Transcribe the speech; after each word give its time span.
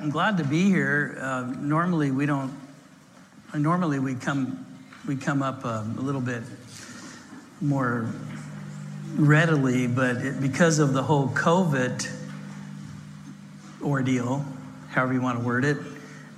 I'm 0.00 0.10
glad 0.10 0.38
to 0.38 0.44
be 0.44 0.66
here. 0.66 1.18
Uh, 1.20 1.52
normally 1.58 2.12
we 2.12 2.24
don't. 2.24 2.54
Normally 3.52 3.98
we 3.98 4.14
come 4.14 4.64
we 5.08 5.16
come 5.16 5.42
up 5.42 5.64
um, 5.64 5.98
a 5.98 6.00
little 6.00 6.20
bit 6.20 6.44
more 7.60 8.08
readily, 9.16 9.88
but 9.88 10.18
it, 10.18 10.40
because 10.40 10.78
of 10.78 10.92
the 10.92 11.02
whole 11.02 11.28
COVID 11.30 12.08
ordeal, 13.82 14.44
however 14.90 15.14
you 15.14 15.20
want 15.20 15.40
to 15.40 15.44
word 15.44 15.64
it, 15.64 15.78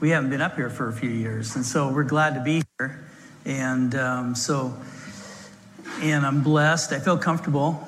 we 0.00 0.08
haven't 0.08 0.30
been 0.30 0.40
up 0.40 0.56
here 0.56 0.70
for 0.70 0.88
a 0.88 0.92
few 0.92 1.10
years, 1.10 1.54
and 1.54 1.64
so 1.64 1.92
we're 1.92 2.02
glad 2.02 2.34
to 2.36 2.42
be 2.42 2.62
here. 2.78 3.04
And 3.44 3.94
um, 3.94 4.34
so, 4.34 4.74
and 6.00 6.24
I'm 6.24 6.42
blessed. 6.42 6.92
I 6.92 6.98
feel 6.98 7.18
comfortable. 7.18 7.86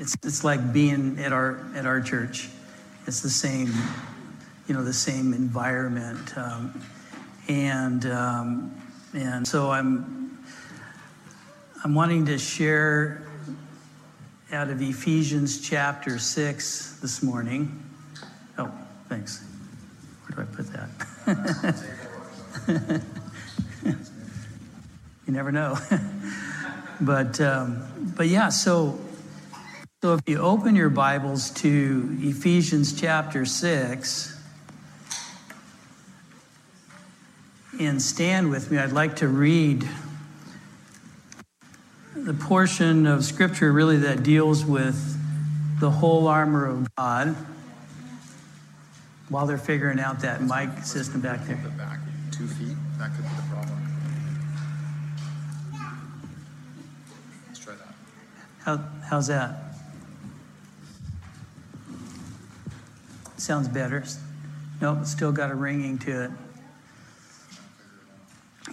It's 0.00 0.16
it's 0.24 0.42
like 0.42 0.72
being 0.72 1.20
at 1.20 1.32
our 1.32 1.64
at 1.76 1.86
our 1.86 2.00
church. 2.00 2.48
It's 3.08 3.22
the 3.22 3.30
same, 3.30 3.72
you 4.68 4.74
know, 4.74 4.84
the 4.84 4.92
same 4.92 5.32
environment, 5.32 6.36
um, 6.36 6.82
and 7.48 8.04
um, 8.04 8.78
and 9.14 9.48
so 9.48 9.70
I'm 9.70 10.38
I'm 11.82 11.94
wanting 11.94 12.26
to 12.26 12.36
share 12.36 13.22
out 14.52 14.68
of 14.68 14.82
Ephesians 14.82 15.58
chapter 15.62 16.18
six 16.18 16.98
this 17.00 17.22
morning. 17.22 17.82
Oh, 18.58 18.70
thanks. 19.08 19.42
Where 20.26 20.44
do 20.44 20.52
I 20.52 20.54
put 20.54 20.66
that? 22.66 23.02
you 25.26 25.32
never 25.32 25.50
know. 25.50 25.78
but 27.00 27.40
um, 27.40 28.12
but 28.14 28.28
yeah, 28.28 28.50
so 28.50 29.00
so 30.02 30.12
if 30.12 30.20
you 30.26 30.40
open 30.40 30.76
your 30.76 30.90
Bibles 30.90 31.48
to 31.52 32.18
Ephesians 32.20 32.92
chapter 32.92 33.46
six. 33.46 34.34
And 37.78 38.02
stand 38.02 38.50
with 38.50 38.72
me. 38.72 38.78
I'd 38.78 38.92
like 38.92 39.16
to 39.16 39.28
read 39.28 39.88
the 42.16 42.34
portion 42.34 43.06
of 43.06 43.24
Scripture 43.24 43.72
really 43.72 43.98
that 43.98 44.24
deals 44.24 44.64
with 44.64 45.16
the 45.78 45.88
whole 45.88 46.26
armor 46.26 46.66
of 46.66 46.92
God 46.96 47.36
while 49.28 49.46
they're 49.46 49.58
figuring 49.58 50.00
out 50.00 50.20
that 50.20 50.42
mic 50.42 50.84
system 50.84 51.20
back 51.20 51.46
there. 51.46 51.60
The 51.62 51.70
back 51.70 52.00
two 52.32 52.48
feet. 52.48 52.76
That 52.98 53.14
could 53.14 53.22
be 53.22 53.30
the 53.36 53.42
problem. 53.48 53.78
Let's 57.46 57.60
try 57.60 57.74
that. 57.74 57.94
How, 58.64 58.84
how's 59.08 59.28
that? 59.28 59.74
Sounds 63.36 63.68
better. 63.68 64.04
Nope, 64.80 65.04
still 65.04 65.30
got 65.30 65.52
a 65.52 65.54
ringing 65.54 65.98
to 65.98 66.24
it. 66.24 66.30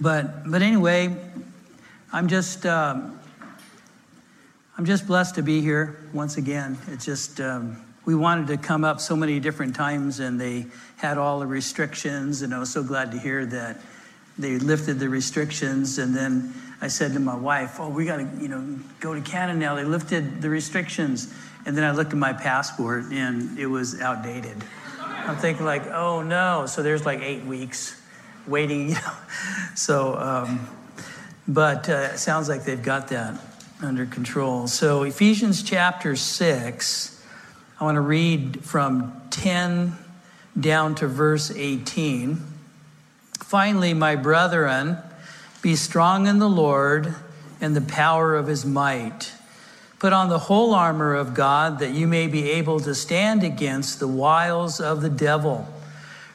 But 0.01 0.49
but 0.49 0.61
anyway, 0.61 1.15
I'm 2.11 2.27
just 2.27 2.65
um, 2.65 3.17
I'm 4.77 4.85
just 4.85 5.07
blessed 5.07 5.35
to 5.35 5.41
be 5.41 5.61
here 5.61 5.97
once 6.11 6.35
again. 6.35 6.77
It's 6.87 7.05
just 7.05 7.39
um, 7.39 7.81
we 8.03 8.13
wanted 8.13 8.47
to 8.47 8.57
come 8.57 8.83
up 8.83 8.99
so 8.99 9.15
many 9.15 9.39
different 9.39 9.73
times, 9.73 10.19
and 10.19 10.39
they 10.39 10.65
had 10.97 11.17
all 11.17 11.39
the 11.39 11.47
restrictions, 11.47 12.41
and 12.41 12.53
I 12.53 12.59
was 12.59 12.69
so 12.69 12.83
glad 12.83 13.11
to 13.13 13.19
hear 13.19 13.45
that 13.45 13.77
they 14.37 14.57
lifted 14.59 14.99
the 14.99 15.07
restrictions. 15.07 15.97
And 15.97 16.13
then 16.13 16.53
I 16.81 16.89
said 16.89 17.13
to 17.13 17.21
my 17.21 17.35
wife, 17.35 17.79
"Oh, 17.79 17.87
we 17.87 18.03
got 18.03 18.17
to 18.17 18.29
you 18.41 18.49
know 18.49 18.77
go 18.99 19.13
to 19.13 19.21
Canada 19.21 19.57
now. 19.57 19.75
They 19.75 19.85
lifted 19.85 20.41
the 20.41 20.49
restrictions." 20.49 21.33
And 21.65 21.75
then 21.75 21.85
I 21.85 21.91
looked 21.91 22.11
at 22.11 22.17
my 22.17 22.33
passport, 22.33 23.05
and 23.11 23.57
it 23.57 23.67
was 23.67 24.01
outdated. 24.01 24.61
I'm 24.99 25.37
thinking 25.37 25.65
like, 25.65 25.87
"Oh 25.87 26.21
no!" 26.21 26.65
So 26.67 26.83
there's 26.83 27.05
like 27.05 27.21
eight 27.21 27.45
weeks 27.45 28.01
waiting, 28.47 28.89
you 28.89 28.95
know. 28.95 29.13
So, 29.75 30.15
um, 30.17 30.67
but 31.47 31.89
uh, 31.89 32.09
it 32.13 32.17
sounds 32.17 32.49
like 32.49 32.63
they've 32.63 32.81
got 32.81 33.09
that 33.09 33.39
under 33.81 34.05
control. 34.05 34.67
So, 34.67 35.03
Ephesians 35.03 35.61
chapter 35.61 36.15
6, 36.15 37.23
I 37.79 37.83
want 37.83 37.95
to 37.95 38.01
read 38.01 38.63
from 38.63 39.21
10 39.31 39.95
down 40.59 40.95
to 40.95 41.07
verse 41.07 41.51
18. 41.51 42.41
Finally, 43.39 43.93
my 43.93 44.15
brethren, 44.15 44.97
be 45.61 45.75
strong 45.75 46.27
in 46.27 46.39
the 46.39 46.49
Lord 46.49 47.13
and 47.59 47.75
the 47.75 47.81
power 47.81 48.35
of 48.35 48.47
his 48.47 48.65
might. 48.65 49.33
Put 49.99 50.13
on 50.13 50.29
the 50.29 50.39
whole 50.39 50.73
armor 50.73 51.15
of 51.15 51.33
God 51.33 51.79
that 51.79 51.91
you 51.91 52.07
may 52.07 52.27
be 52.27 52.51
able 52.51 52.79
to 52.81 52.93
stand 52.93 53.43
against 53.43 53.99
the 53.99 54.07
wiles 54.07 54.79
of 54.79 55.01
the 55.01 55.09
devil. 55.09 55.67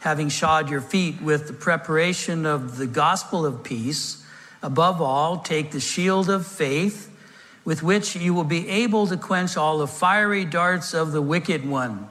having 0.00 0.28
shod 0.28 0.70
your 0.70 0.80
feet 0.80 1.20
with 1.20 1.46
the 1.46 1.52
preparation 1.52 2.46
of 2.46 2.78
the 2.78 2.86
gospel 2.86 3.46
of 3.46 3.62
peace. 3.62 4.24
Above 4.62 5.00
all, 5.00 5.38
take 5.38 5.70
the 5.70 5.80
shield 5.80 6.28
of 6.28 6.46
faith, 6.46 7.14
with 7.64 7.82
which 7.82 8.16
you 8.16 8.34
will 8.34 8.44
be 8.44 8.68
able 8.68 9.06
to 9.06 9.16
quench 9.16 9.56
all 9.56 9.78
the 9.78 9.86
fiery 9.86 10.44
darts 10.44 10.94
of 10.94 11.12
the 11.12 11.22
wicked 11.22 11.66
one. 11.66 12.08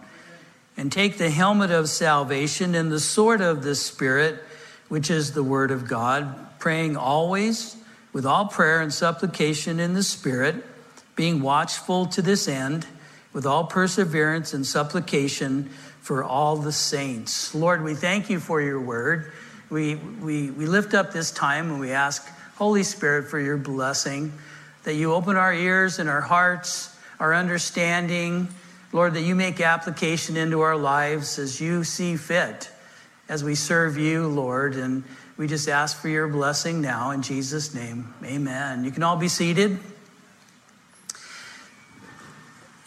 And 0.77 0.91
take 0.91 1.17
the 1.17 1.29
helmet 1.29 1.71
of 1.71 1.89
salvation 1.89 2.73
and 2.73 2.91
the 2.91 2.99
sword 2.99 3.41
of 3.41 3.63
the 3.63 3.75
Spirit, 3.75 4.41
which 4.87 5.09
is 5.09 5.33
the 5.33 5.43
word 5.43 5.71
of 5.71 5.87
God, 5.87 6.59
praying 6.59 6.95
always 6.95 7.75
with 8.13 8.25
all 8.25 8.45
prayer 8.45 8.81
and 8.81 8.93
supplication 8.93 9.79
in 9.79 9.93
the 9.93 10.03
Spirit, 10.03 10.63
being 11.15 11.41
watchful 11.41 12.05
to 12.05 12.21
this 12.21 12.47
end, 12.47 12.85
with 13.33 13.45
all 13.45 13.65
perseverance 13.65 14.53
and 14.53 14.65
supplication 14.65 15.69
for 16.09 16.23
all 16.23 16.55
the 16.55 16.71
saints. 16.71 17.53
Lord, 17.53 17.83
we 17.83 17.93
thank 17.93 18.31
you 18.31 18.39
for 18.39 18.59
your 18.59 18.81
word. 18.81 19.31
We, 19.69 19.93
we, 19.93 20.49
we 20.49 20.65
lift 20.65 20.95
up 20.95 21.13
this 21.13 21.29
time 21.29 21.69
and 21.69 21.79
we 21.79 21.91
ask, 21.91 22.27
Holy 22.55 22.81
Spirit, 22.81 23.27
for 23.27 23.39
your 23.39 23.57
blessing, 23.57 24.33
that 24.85 24.95
you 24.95 25.13
open 25.13 25.35
our 25.35 25.53
ears 25.53 25.99
and 25.99 26.09
our 26.09 26.21
hearts, 26.21 26.97
our 27.19 27.35
understanding. 27.35 28.47
Lord, 28.91 29.13
that 29.13 29.21
you 29.21 29.35
make 29.35 29.61
application 29.61 30.35
into 30.35 30.61
our 30.61 30.75
lives 30.75 31.37
as 31.37 31.61
you 31.61 31.83
see 31.83 32.17
fit, 32.17 32.71
as 33.29 33.43
we 33.43 33.53
serve 33.53 33.95
you, 33.95 34.29
Lord. 34.29 34.77
And 34.77 35.03
we 35.37 35.45
just 35.45 35.69
ask 35.69 36.01
for 36.01 36.09
your 36.09 36.27
blessing 36.27 36.81
now 36.81 37.11
in 37.11 37.21
Jesus' 37.21 37.75
name. 37.75 38.11
Amen. 38.25 38.83
You 38.83 38.89
can 38.89 39.03
all 39.03 39.17
be 39.17 39.27
seated. 39.27 39.77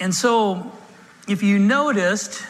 And 0.01 0.13
so, 0.13 0.73
if 1.29 1.45
you 1.45 1.61
noticed, 1.61 2.47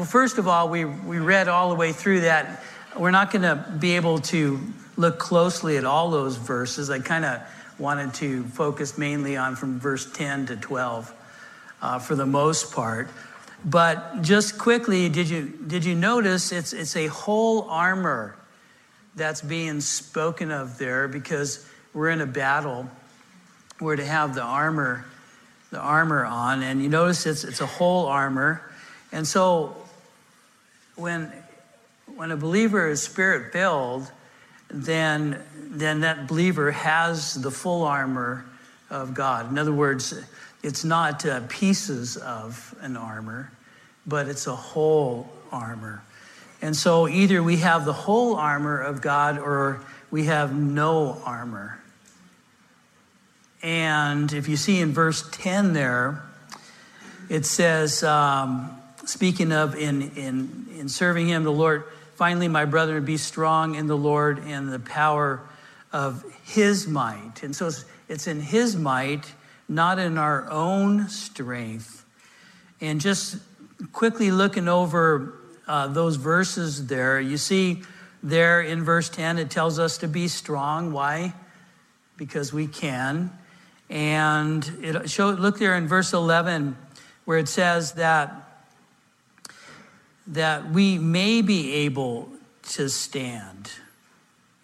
well, 0.00 0.06
first 0.06 0.38
of 0.38 0.48
all, 0.48 0.70
we, 0.70 0.86
we 0.86 1.18
read 1.18 1.46
all 1.46 1.68
the 1.68 1.74
way 1.74 1.92
through 1.92 2.22
that. 2.22 2.64
We're 2.96 3.10
not 3.10 3.30
going 3.30 3.42
to 3.42 3.70
be 3.78 3.96
able 3.96 4.20
to 4.20 4.58
look 4.96 5.18
closely 5.18 5.76
at 5.76 5.84
all 5.84 6.10
those 6.10 6.36
verses. 6.36 6.88
I 6.88 7.00
kind 7.00 7.26
of 7.26 7.42
wanted 7.78 8.14
to 8.14 8.44
focus 8.44 8.96
mainly 8.96 9.36
on 9.36 9.56
from 9.56 9.78
verse 9.78 10.10
10 10.10 10.46
to 10.46 10.56
12 10.56 11.14
uh, 11.82 11.98
for 11.98 12.14
the 12.14 12.24
most 12.24 12.72
part. 12.72 13.10
But 13.62 14.22
just 14.22 14.56
quickly, 14.56 15.10
did 15.10 15.28
you, 15.28 15.52
did 15.66 15.84
you 15.84 15.94
notice 15.94 16.50
it's, 16.50 16.72
it's 16.72 16.96
a 16.96 17.08
whole 17.08 17.68
armor 17.68 18.36
that's 19.16 19.42
being 19.42 19.82
spoken 19.82 20.50
of 20.50 20.78
there 20.78 21.08
because 21.08 21.68
we're 21.92 22.08
in 22.08 22.22
a 22.22 22.26
battle. 22.26 22.88
We're 23.78 23.96
to 23.96 24.06
have 24.06 24.34
the 24.34 24.44
armor, 24.44 25.04
the 25.70 25.78
armor 25.78 26.24
on, 26.24 26.62
and 26.62 26.82
you 26.82 26.88
notice 26.88 27.26
it's, 27.26 27.44
it's 27.44 27.60
a 27.60 27.66
whole 27.66 28.06
armor. 28.06 28.62
And 29.12 29.26
so 29.26 29.76
when, 31.00 31.32
when 32.14 32.30
a 32.30 32.36
believer 32.36 32.88
is 32.88 33.02
spirit 33.02 33.52
filled, 33.52 34.10
then, 34.68 35.42
then 35.56 36.00
that 36.00 36.28
believer 36.28 36.70
has 36.70 37.34
the 37.34 37.50
full 37.50 37.82
armor 37.82 38.44
of 38.90 39.14
God. 39.14 39.50
In 39.50 39.58
other 39.58 39.72
words, 39.72 40.14
it's 40.62 40.84
not 40.84 41.24
uh, 41.26 41.40
pieces 41.48 42.16
of 42.16 42.74
an 42.80 42.96
armor, 42.96 43.50
but 44.06 44.28
it's 44.28 44.46
a 44.46 44.54
whole 44.54 45.28
armor. 45.50 46.02
And 46.62 46.76
so 46.76 47.08
either 47.08 47.42
we 47.42 47.56
have 47.58 47.84
the 47.84 47.92
whole 47.92 48.36
armor 48.36 48.80
of 48.80 49.00
God 49.00 49.38
or 49.38 49.80
we 50.10 50.26
have 50.26 50.54
no 50.54 51.20
armor. 51.24 51.78
And 53.62 54.32
if 54.32 54.48
you 54.48 54.56
see 54.56 54.80
in 54.80 54.92
verse 54.92 55.28
10 55.32 55.72
there, 55.72 56.22
it 57.28 57.46
says, 57.46 58.02
um, 58.02 58.79
speaking 59.10 59.52
of 59.52 59.74
in, 59.74 60.10
in, 60.12 60.66
in 60.78 60.88
serving 60.88 61.28
Him, 61.28 61.42
the 61.42 61.52
Lord, 61.52 61.84
finally, 62.14 62.48
my 62.48 62.64
brethren, 62.64 63.04
be 63.04 63.16
strong 63.16 63.74
in 63.74 63.86
the 63.86 63.96
Lord 63.96 64.38
and 64.46 64.72
the 64.72 64.78
power 64.78 65.40
of 65.92 66.24
His 66.44 66.86
might. 66.86 67.42
And 67.42 67.54
so 67.54 67.66
it's, 67.66 67.84
it's 68.08 68.26
in 68.26 68.40
His 68.40 68.76
might, 68.76 69.32
not 69.68 69.98
in 69.98 70.16
our 70.16 70.48
own 70.50 71.08
strength. 71.08 72.04
And 72.80 73.00
just 73.00 73.38
quickly 73.92 74.30
looking 74.30 74.68
over 74.68 75.34
uh, 75.66 75.88
those 75.88 76.16
verses 76.16 76.86
there, 76.86 77.20
you 77.20 77.36
see 77.36 77.82
there 78.22 78.60
in 78.60 78.84
verse 78.84 79.08
10, 79.08 79.38
it 79.38 79.50
tells 79.50 79.78
us 79.78 79.98
to 79.98 80.08
be 80.08 80.28
strong. 80.28 80.92
Why? 80.92 81.34
Because 82.16 82.52
we 82.52 82.66
can. 82.66 83.30
And 83.88 84.64
it 84.82 85.10
show, 85.10 85.30
look 85.30 85.58
there 85.58 85.74
in 85.74 85.88
verse 85.88 86.12
11 86.12 86.76
where 87.24 87.38
it 87.38 87.48
says 87.48 87.92
that, 87.92 88.49
that 90.30 90.70
we 90.70 90.96
may 90.98 91.42
be 91.42 91.72
able 91.74 92.28
to 92.62 92.88
stand. 92.88 93.70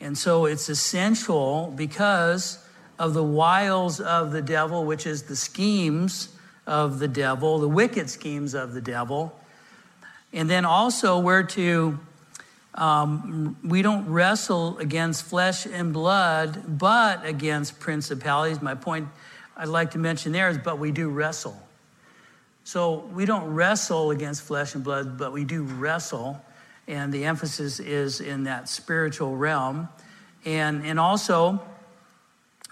And 0.00 0.16
so 0.16 0.46
it's 0.46 0.68
essential 0.68 1.72
because 1.74 2.64
of 2.98 3.14
the 3.14 3.22
wiles 3.22 4.00
of 4.00 4.32
the 4.32 4.42
devil, 4.42 4.84
which 4.84 5.06
is 5.06 5.24
the 5.24 5.36
schemes 5.36 6.28
of 6.66 6.98
the 6.98 7.08
devil, 7.08 7.58
the 7.58 7.68
wicked 7.68 8.08
schemes 8.08 8.54
of 8.54 8.74
the 8.74 8.80
devil. 8.80 9.38
And 10.32 10.48
then 10.48 10.64
also, 10.64 11.18
we're 11.18 11.44
to, 11.44 11.98
um, 12.74 13.56
we 13.64 13.82
don't 13.82 14.08
wrestle 14.08 14.78
against 14.78 15.24
flesh 15.24 15.66
and 15.66 15.92
blood, 15.92 16.78
but 16.78 17.24
against 17.24 17.80
principalities. 17.80 18.62
My 18.62 18.74
point 18.74 19.08
I'd 19.56 19.68
like 19.68 19.92
to 19.92 19.98
mention 19.98 20.32
there 20.32 20.48
is, 20.48 20.58
but 20.58 20.78
we 20.78 20.92
do 20.92 21.08
wrestle. 21.08 21.60
So 22.66 23.08
we 23.14 23.26
don't 23.26 23.54
wrestle 23.54 24.10
against 24.10 24.42
flesh 24.42 24.74
and 24.74 24.82
blood, 24.82 25.16
but 25.16 25.32
we 25.32 25.44
do 25.44 25.62
wrestle. 25.62 26.44
And 26.88 27.12
the 27.12 27.24
emphasis 27.24 27.78
is 27.78 28.20
in 28.20 28.42
that 28.42 28.68
spiritual 28.68 29.36
realm. 29.36 29.88
And, 30.44 30.84
and 30.84 30.98
also, 30.98 31.62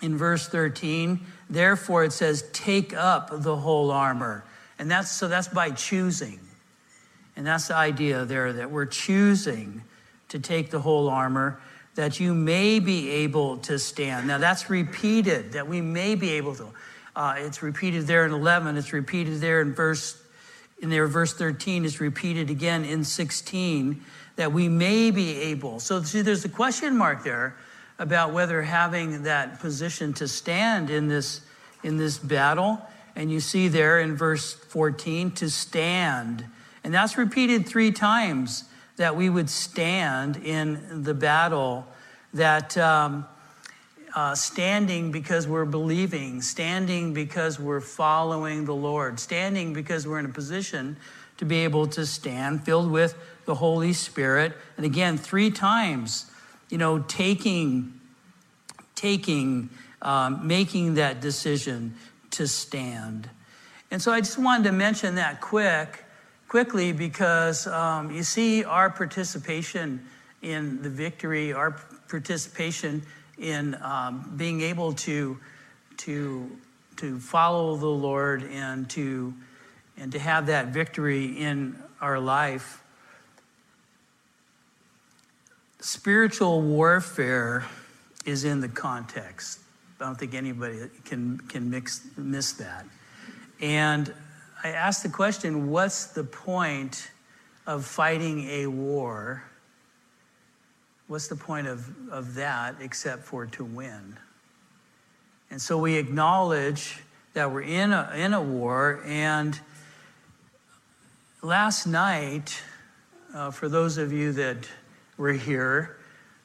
in 0.02 0.16
verse 0.16 0.48
13, 0.48 1.20
therefore 1.48 2.02
it 2.02 2.12
says, 2.12 2.42
take 2.52 2.92
up 2.92 3.30
the 3.30 3.54
whole 3.54 3.92
armor. 3.92 4.44
And 4.80 4.90
that's 4.90 5.12
so 5.12 5.28
that's 5.28 5.46
by 5.46 5.70
choosing. 5.70 6.40
And 7.36 7.46
that's 7.46 7.68
the 7.68 7.76
idea 7.76 8.24
there 8.24 8.52
that 8.52 8.72
we're 8.72 8.86
choosing 8.86 9.84
to 10.30 10.40
take 10.40 10.72
the 10.72 10.80
whole 10.80 11.08
armor 11.08 11.60
that 11.94 12.18
you 12.18 12.34
may 12.34 12.80
be 12.80 13.10
able 13.10 13.58
to 13.58 13.78
stand. 13.78 14.26
Now 14.26 14.38
that's 14.38 14.68
repeated, 14.68 15.52
that 15.52 15.68
we 15.68 15.80
may 15.80 16.16
be 16.16 16.30
able 16.30 16.56
to. 16.56 16.70
Uh, 17.16 17.34
it's 17.38 17.62
repeated 17.62 18.06
there 18.06 18.26
in 18.26 18.32
11. 18.32 18.76
It's 18.76 18.92
repeated 18.92 19.40
there 19.40 19.60
in 19.60 19.74
verse 19.74 20.20
in 20.80 20.90
there, 20.90 21.06
verse 21.06 21.32
13 21.32 21.84
is 21.84 22.00
repeated 22.00 22.50
again 22.50 22.84
in 22.84 23.04
16 23.04 24.02
that 24.36 24.52
we 24.52 24.68
may 24.68 25.10
be 25.10 25.40
able. 25.40 25.80
So 25.80 26.02
see, 26.02 26.20
there's 26.20 26.44
a 26.44 26.48
question 26.48 26.96
mark 26.96 27.22
there 27.24 27.56
about 27.98 28.32
whether 28.32 28.60
having 28.60 29.22
that 29.22 29.60
position 29.60 30.12
to 30.14 30.26
stand 30.28 30.90
in 30.90 31.08
this 31.08 31.40
in 31.82 31.96
this 31.96 32.18
battle. 32.18 32.80
And 33.14 33.30
you 33.30 33.40
see 33.40 33.68
there 33.68 34.00
in 34.00 34.16
verse 34.16 34.52
14 34.52 35.30
to 35.32 35.48
stand. 35.48 36.44
And 36.82 36.92
that's 36.92 37.16
repeated 37.16 37.66
three 37.66 37.92
times 37.92 38.64
that 38.96 39.16
we 39.16 39.30
would 39.30 39.48
stand 39.48 40.36
in 40.36 41.02
the 41.02 41.14
battle, 41.14 41.86
that 42.32 42.76
um, 42.76 43.26
uh, 44.14 44.34
standing 44.34 45.10
because 45.10 45.46
we're 45.48 45.64
believing, 45.64 46.40
standing 46.40 47.12
because 47.12 47.58
we're 47.58 47.80
following 47.80 48.64
the 48.64 48.74
Lord, 48.74 49.18
standing 49.18 49.72
because 49.72 50.06
we're 50.06 50.18
in 50.18 50.26
a 50.26 50.30
position 50.30 50.96
to 51.36 51.44
be 51.44 51.58
able 51.58 51.86
to 51.88 52.06
stand, 52.06 52.64
filled 52.64 52.90
with 52.90 53.16
the 53.44 53.56
Holy 53.56 53.92
Spirit. 53.92 54.56
And 54.76 54.86
again, 54.86 55.18
three 55.18 55.50
times, 55.50 56.30
you 56.70 56.78
know, 56.78 57.00
taking, 57.00 58.00
taking, 58.94 59.68
um, 60.00 60.46
making 60.46 60.94
that 60.94 61.20
decision 61.20 61.94
to 62.32 62.46
stand. 62.46 63.28
And 63.90 64.00
so 64.00 64.12
I 64.12 64.20
just 64.20 64.38
wanted 64.38 64.64
to 64.64 64.72
mention 64.72 65.16
that 65.16 65.40
quick 65.40 66.04
quickly 66.54 66.92
because 66.92 67.66
um, 67.66 68.12
you 68.12 68.22
see 68.22 68.62
our 68.62 68.88
participation 68.88 70.06
in 70.40 70.80
the 70.82 70.88
victory, 70.88 71.52
our 71.52 71.72
participation 72.08 73.02
in 73.38 73.74
um, 73.82 74.32
being 74.36 74.60
able 74.60 74.92
to, 74.92 75.38
to, 75.98 76.50
to 76.96 77.18
follow 77.18 77.76
the 77.76 77.86
Lord 77.86 78.44
and 78.44 78.88
to, 78.90 79.34
and 79.96 80.12
to 80.12 80.18
have 80.18 80.46
that 80.46 80.68
victory 80.68 81.26
in 81.26 81.76
our 82.00 82.18
life. 82.18 82.82
Spiritual 85.80 86.62
warfare 86.62 87.66
is 88.24 88.44
in 88.44 88.60
the 88.60 88.68
context. 88.68 89.60
I 90.00 90.04
don't 90.04 90.18
think 90.18 90.34
anybody 90.34 90.78
can, 91.04 91.38
can 91.48 91.70
mix, 91.70 92.06
miss 92.16 92.52
that. 92.52 92.86
And 93.60 94.12
I 94.62 94.70
asked 94.70 95.02
the 95.02 95.08
question 95.08 95.70
what's 95.70 96.06
the 96.06 96.24
point 96.24 97.10
of 97.66 97.84
fighting 97.84 98.48
a 98.48 98.66
war? 98.66 99.44
What's 101.06 101.28
the 101.28 101.36
point 101.36 101.66
of, 101.66 101.90
of 102.10 102.34
that 102.34 102.76
except 102.80 103.24
for 103.24 103.46
to 103.46 103.64
win? 103.64 104.16
And 105.50 105.60
so 105.60 105.78
we 105.78 105.96
acknowledge 105.96 107.00
that 107.34 107.52
we're 107.52 107.62
in 107.62 107.92
a, 107.92 108.10
in 108.16 108.32
a 108.32 108.40
war. 108.40 109.02
And 109.06 109.58
last 111.42 111.86
night, 111.86 112.60
uh, 113.34 113.50
for 113.50 113.68
those 113.68 113.98
of 113.98 114.12
you 114.12 114.32
that 114.32 114.68
were 115.16 115.32
here, 115.32 115.96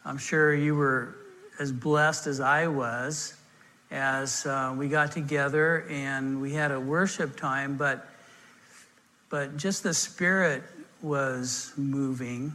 I'm 0.04 0.18
sure 0.18 0.54
you 0.54 0.76
were 0.76 1.16
as 1.60 1.72
blessed 1.72 2.28
as 2.28 2.40
I 2.40 2.68
was 2.68 3.36
as 3.92 4.46
uh, 4.46 4.76
we 4.78 4.88
got 4.88 5.12
together 5.12 5.86
and 5.90 6.42
we 6.42 6.54
had 6.54 6.72
a 6.72 6.80
worship 6.80 7.36
time, 7.36 7.76
but, 7.78 8.08
but 9.30 9.58
just 9.58 9.84
the 9.84 9.94
Spirit 9.94 10.64
was 11.02 11.74
moving. 11.76 12.54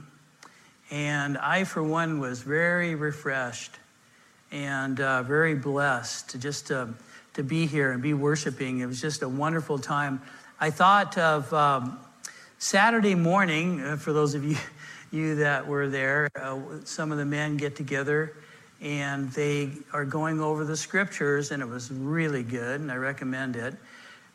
And 0.91 1.39
I, 1.39 1.65
for 1.65 1.83
one, 1.83 2.21
was 2.21 2.43
very 2.43 2.95
refreshed 2.95 3.73
and 4.53 5.01
uh, 5.01 5.23
very 5.23 5.55
blessed 5.55 6.31
to 6.31 6.39
just 6.39 6.71
uh, 6.71 6.87
to 7.35 7.43
be 7.43 7.67
here 7.67 7.93
and 7.93 8.03
be 8.03 8.15
worshiping. 8.15 8.81
It 8.81 8.87
was 8.87 9.01
just 9.01 9.23
a 9.23 9.29
wonderful 9.29 9.79
time. 9.79 10.23
I 10.61 10.71
thought 10.71 11.19
of 11.19 11.53
um, 11.53 11.99
Saturday 12.59 13.15
morning, 13.15 13.81
uh, 13.81 13.97
for 13.97 14.13
those 14.13 14.35
of 14.35 14.45
you, 14.45 14.57
you 15.11 15.35
that 15.37 15.67
were 15.67 15.89
there, 15.89 16.29
uh, 16.41 16.61
some 16.85 17.11
of 17.11 17.19
the 17.19 17.25
men 17.25 17.57
get 17.57 17.77
together 17.77 18.35
and 18.81 19.31
they 19.33 19.71
are 19.93 20.05
going 20.05 20.41
over 20.41 20.65
the 20.65 20.77
scriptures, 20.77 21.53
and 21.53 21.63
it 21.63 21.67
was 21.67 21.91
really 21.91 22.43
good, 22.43 22.81
and 22.81 22.93
I 22.93 22.97
recommend 22.97 23.57
it, 23.57 23.75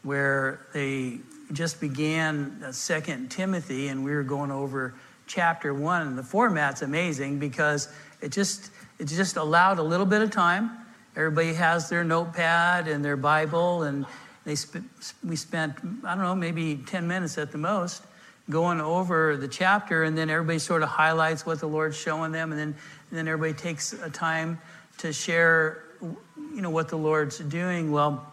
where 0.02 0.66
they 0.74 1.20
just 1.52 1.80
began 1.80 2.74
Second 2.74 3.30
Timothy, 3.30 3.90
and 3.90 4.04
we 4.04 4.12
were 4.12 4.24
going 4.24 4.50
over 4.50 4.96
chapter 5.30 5.74
one. 5.74 6.06
And 6.06 6.18
the 6.18 6.24
format's 6.24 6.82
amazing 6.82 7.40
because 7.40 7.88
it 8.20 8.34
just 8.34 8.72
it 9.00 9.06
just 9.06 9.38
allowed 9.38 9.80
a 9.80 9.84
little 9.84 10.06
bit 10.06 10.22
of 10.22 10.32
time. 10.32 10.72
Everybody 11.16 11.54
has 11.54 11.88
their 11.88 12.04
notepad 12.04 12.90
and 12.90 13.04
their 13.04 13.16
Bible, 13.16 13.84
and 13.84 14.06
they 14.44 14.56
sp- 14.60 14.84
we 15.24 15.38
spent 15.38 15.76
I 16.04 16.16
don't 16.16 16.24
know 16.24 16.36
maybe 16.36 16.76
ten 16.76 17.08
minutes 17.08 17.38
at 17.38 17.54
the 17.54 17.58
most 17.58 18.04
going 18.50 18.82
over 18.82 19.38
the 19.38 19.48
chapter, 19.48 20.04
and 20.04 20.18
then 20.18 20.30
everybody 20.30 20.60
sort 20.60 20.82
of 20.82 20.90
highlights 20.90 21.46
what 21.46 21.60
the 21.60 21.68
Lord's 21.68 21.96
showing 21.96 22.32
them, 22.32 22.52
and 22.52 22.60
then 22.60 22.76
and 23.10 23.18
then 23.18 23.28
everybody 23.28 23.54
takes 23.54 23.94
a 23.94 24.10
time 24.10 24.60
to 25.00 25.14
share, 25.14 25.84
you 26.02 26.62
know, 26.62 26.70
what 26.70 26.90
the 26.90 26.98
Lord's 26.98 27.40
doing. 27.40 27.92
Well, 27.92 28.28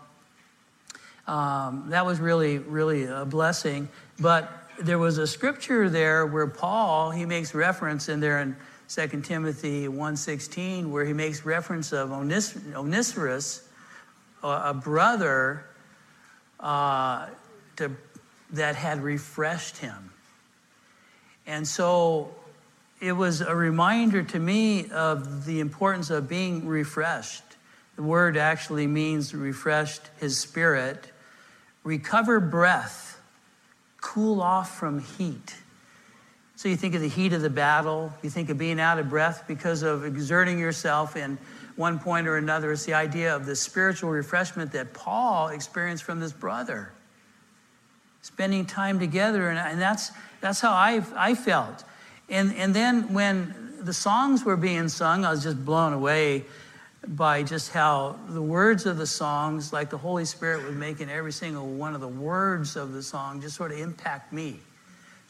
um, 1.26 1.86
that 1.88 2.06
was 2.06 2.20
really, 2.20 2.58
really 2.58 3.04
a 3.04 3.24
blessing. 3.24 3.88
But 4.18 4.65
there 4.80 4.98
was 4.98 5.18
a 5.18 5.26
scripture 5.26 5.88
there 5.88 6.26
where 6.26 6.46
Paul, 6.46 7.10
he 7.10 7.24
makes 7.24 7.54
reference 7.54 8.08
in 8.08 8.20
there 8.20 8.40
in 8.40 8.56
2 8.88 9.20
Timothy 9.22 9.88
1.16, 9.88 10.90
where 10.90 11.04
he 11.04 11.12
makes 11.12 11.44
reference 11.44 11.92
of 11.92 12.12
Onis- 12.12 12.56
Onesiphorus, 12.74 13.68
a 14.42 14.74
brother 14.74 15.64
uh, 16.60 17.26
to, 17.76 17.90
that 18.52 18.76
had 18.76 19.02
refreshed 19.02 19.78
him. 19.78 20.12
And 21.46 21.66
so 21.66 22.34
it 23.00 23.12
was 23.12 23.40
a 23.40 23.54
reminder 23.54 24.22
to 24.22 24.38
me 24.38 24.88
of 24.90 25.46
the 25.46 25.60
importance 25.60 26.10
of 26.10 26.28
being 26.28 26.66
refreshed. 26.66 27.42
The 27.96 28.02
word 28.02 28.36
actually 28.36 28.86
means 28.86 29.34
refreshed 29.34 30.02
his 30.18 30.38
spirit, 30.38 31.10
recover 31.82 32.40
breath, 32.40 33.05
cool 34.16 34.40
off 34.40 34.78
from 34.78 34.98
heat. 34.98 35.54
So 36.54 36.70
you 36.70 36.76
think 36.76 36.94
of 36.94 37.02
the 37.02 37.08
heat 37.08 37.34
of 37.34 37.42
the 37.42 37.50
battle, 37.50 38.10
you 38.22 38.30
think 38.30 38.48
of 38.48 38.56
being 38.56 38.80
out 38.80 38.98
of 38.98 39.10
breath 39.10 39.44
because 39.46 39.82
of 39.82 40.06
exerting 40.06 40.58
yourself 40.58 41.16
in 41.16 41.36
one 41.76 41.98
point 41.98 42.26
or 42.26 42.38
another. 42.38 42.72
It's 42.72 42.86
the 42.86 42.94
idea 42.94 43.36
of 43.36 43.44
the 43.44 43.54
spiritual 43.54 44.08
refreshment 44.08 44.72
that 44.72 44.94
Paul 44.94 45.48
experienced 45.48 46.04
from 46.04 46.18
this 46.18 46.32
brother. 46.32 46.92
spending 48.22 48.64
time 48.64 48.98
together. 48.98 49.50
And, 49.50 49.58
and 49.58 49.78
that's, 49.78 50.12
that's 50.40 50.62
how 50.62 50.72
I, 50.72 51.04
I 51.14 51.34
felt. 51.34 51.84
And, 52.30 52.54
and 52.54 52.74
then 52.74 53.12
when 53.12 53.74
the 53.82 53.92
songs 53.92 54.44
were 54.46 54.56
being 54.56 54.88
sung, 54.88 55.26
I 55.26 55.30
was 55.30 55.42
just 55.42 55.62
blown 55.62 55.92
away 55.92 56.46
by 57.08 57.42
just 57.42 57.70
how 57.70 58.16
the 58.28 58.42
words 58.42 58.86
of 58.86 58.96
the 58.96 59.06
songs, 59.06 59.72
like 59.72 59.90
the 59.90 59.98
Holy 59.98 60.24
Spirit 60.24 60.64
was 60.64 60.74
making 60.74 61.08
every 61.08 61.32
single 61.32 61.66
one 61.66 61.94
of 61.94 62.00
the 62.00 62.08
words 62.08 62.76
of 62.76 62.92
the 62.92 63.02
song 63.02 63.40
just 63.40 63.56
sort 63.56 63.72
of 63.72 63.78
impact 63.78 64.32
me, 64.32 64.58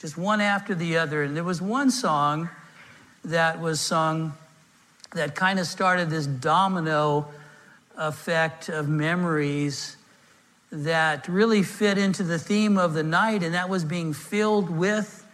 just 0.01 0.17
one 0.17 0.41
after 0.41 0.75
the 0.75 0.97
other. 0.97 1.23
And 1.23 1.37
there 1.37 1.45
was 1.45 1.61
one 1.61 1.91
song 1.91 2.49
that 3.25 3.61
was 3.61 3.81
sung 3.81 4.33
that 5.15 5.35
kind 5.35 5.59
of 5.59 5.67
started 5.67 6.11
this 6.11 6.27
domino 6.27 7.27
effect 7.97 8.69
of 8.69 8.89
memories 8.89 9.97
that 10.71 11.29
really 11.29 11.63
fit 11.63 11.97
into 11.99 12.23
the 12.23 12.39
theme 12.39 12.77
of 12.77 12.95
the 12.95 13.03
night, 13.03 13.43
and 13.43 13.55
that 13.55 13.69
was 13.69 13.85
being 13.85 14.13
filled 14.13 14.69
with 14.69 15.27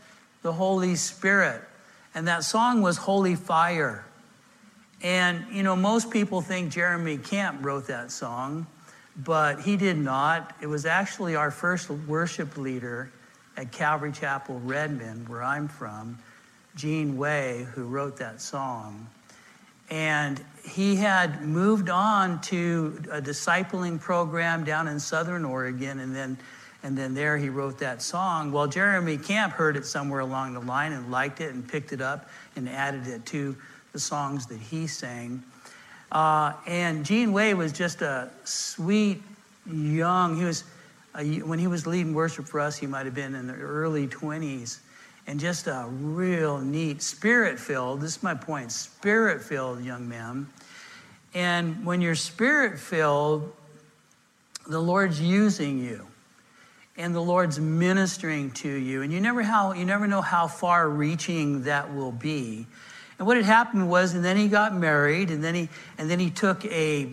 the 0.43 0.53
Holy 0.53 0.95
Spirit. 0.95 1.63
And 2.15 2.29
that 2.29 2.45
song 2.45 2.83
was 2.83 2.99
Holy 2.99 3.35
Fire. 3.35 4.05
And, 5.03 5.45
you 5.53 5.65
know, 5.65 5.75
most 5.75 6.11
people 6.11 6.41
think 6.41 6.71
Jeremy 6.71 7.19
Camp 7.19 7.65
wrote 7.65 7.89
that 7.89 8.13
song, 8.13 8.67
but 9.17 9.61
he 9.61 9.77
did 9.77 9.99
not. 9.99 10.55
It 10.63 10.69
was 10.69 10.87
actually 10.87 11.35
our 11.35 11.51
first 11.51 11.91
worship 11.91 12.57
leader 12.57 13.11
at 13.57 13.73
Calvary 13.73 14.13
Chapel, 14.13 14.61
Redmond, 14.61 15.29
where 15.29 15.43
I'm 15.43 15.67
from, 15.67 16.19
Gene 16.77 17.17
Way, 17.17 17.67
who 17.75 17.85
wrote 17.85 18.17
that 18.19 18.41
song. 18.41 19.09
And 19.91 20.43
he 20.65 20.95
had 20.97 21.43
moved 21.43 21.91
on 21.91 22.41
to 22.43 23.03
a 23.11 23.21
discipling 23.21 24.01
program 24.01 24.65
down 24.65 24.87
in 24.87 25.01
southern 25.01 25.45
Oregon, 25.45 25.99
and 25.99 26.15
then, 26.15 26.39
and 26.85 26.97
then 26.97 27.13
there 27.13 27.37
he 27.37 27.49
wrote 27.49 27.79
that 27.81 28.01
song. 28.01 28.53
Well, 28.53 28.69
Jeremy 28.69 29.19
Camp 29.19 29.53
heard 29.53 29.77
it 29.77 29.85
somewhere 29.85 30.21
along 30.21 30.55
the 30.55 30.61
line 30.61 30.93
and 30.93 31.11
liked 31.11 31.41
it 31.41 31.53
and 31.53 31.69
picked 31.69 31.93
it 31.93 32.01
up 32.01 32.31
and 32.57 32.69
added 32.69 33.09
it 33.09 33.27
to 33.27 33.57
the 33.93 34.01
songs 34.01 34.47
that 34.47 34.59
he 34.59 34.87
sang. 34.87 35.43
Uh, 36.11 36.53
and 36.67 37.05
Gene 37.05 37.33
Way 37.33 37.55
was 37.55 37.73
just 37.73 38.03
a 38.03 38.31
sweet, 38.45 39.23
young, 39.71 40.37
he 40.37 40.45
was, 40.45 40.65
a, 41.15 41.25
when 41.41 41.59
he 41.59 41.67
was 41.67 41.87
leading 41.87 42.15
worship 42.15 42.47
for 42.47 42.61
us, 42.61 42.77
he 42.77 42.87
might 42.87 43.07
have 43.07 43.15
been 43.15 43.35
in 43.35 43.47
the 43.47 43.55
early 43.55 44.07
20s. 44.07 44.79
And 45.27 45.39
just 45.39 45.69
a 45.69 45.87
real 45.89 46.59
neat, 46.59 47.01
spirit 47.01 47.59
filled, 47.59 48.01
this 48.01 48.17
is 48.17 48.23
my 48.23 48.35
point, 48.35 48.73
spirit 48.73 49.41
filled 49.41 49.85
young 49.85 50.09
man. 50.09 50.49
And 51.33 51.87
when 51.87 52.01
you're 52.01 52.17
spirit 52.17 52.79
filled, 52.79 53.53
the 54.67 54.81
Lord's 54.81 55.21
using 55.21 55.79
you 55.79 56.07
and 56.97 57.15
the 57.15 57.21
Lord's 57.21 57.59
ministering 57.59 58.51
to 58.51 58.69
you. 58.69 59.03
And 59.03 59.13
you 59.13 59.21
never, 59.21 59.43
how, 59.43 59.73
you 59.73 59.85
never 59.85 60.07
know 60.07 60.21
how 60.21 60.47
far 60.47 60.89
reaching 60.89 61.63
that 61.65 61.95
will 61.95 62.13
be. 62.13 62.67
And 63.19 63.27
what 63.27 63.37
had 63.37 63.47
happened 63.47 63.89
was, 63.89 64.15
and 64.15 64.25
then 64.25 64.37
he 64.37 64.49
got 64.49 64.75
married, 64.75 65.31
and 65.31 65.43
then 65.43 65.55
he, 65.55 65.69
and 65.99 66.11
then 66.11 66.19
he 66.19 66.31
took 66.31 66.65
a, 66.65 67.11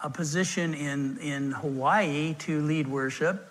a 0.00 0.10
position 0.10 0.74
in, 0.74 1.18
in 1.18 1.52
Hawaii 1.52 2.34
to 2.40 2.60
lead 2.62 2.86
worship. 2.86 3.48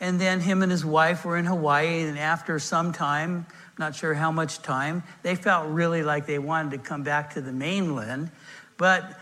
And 0.00 0.20
then 0.20 0.40
him 0.40 0.62
and 0.62 0.70
his 0.70 0.84
wife 0.84 1.24
were 1.24 1.36
in 1.36 1.44
Hawaii, 1.44 2.02
and 2.02 2.18
after 2.18 2.58
some 2.58 2.92
time, 2.92 3.46
not 3.78 3.94
sure 3.94 4.14
how 4.14 4.32
much 4.32 4.60
time, 4.62 5.02
they 5.22 5.34
felt 5.34 5.68
really 5.68 6.02
like 6.02 6.26
they 6.26 6.38
wanted 6.38 6.72
to 6.72 6.78
come 6.78 7.02
back 7.02 7.34
to 7.34 7.40
the 7.40 7.52
mainland, 7.52 8.30
but 8.76 9.18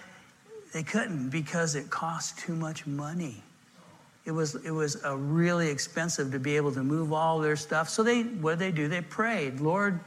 they 0.72 0.82
couldn't 0.82 1.28
because 1.30 1.74
it 1.74 1.90
cost 1.90 2.38
too 2.38 2.54
much 2.54 2.86
money. 2.86 3.42
It 4.24 4.32
was, 4.32 4.54
it 4.54 4.70
was 4.70 5.02
really 5.04 5.68
expensive 5.68 6.32
to 6.32 6.38
be 6.38 6.56
able 6.56 6.72
to 6.72 6.82
move 6.82 7.12
all 7.12 7.40
their 7.40 7.56
stuff. 7.56 7.88
So 7.88 8.02
they, 8.02 8.22
what 8.22 8.58
did 8.58 8.60
they 8.60 8.70
do? 8.70 8.88
They 8.88 9.00
prayed, 9.00 9.60
Lord, 9.60 10.00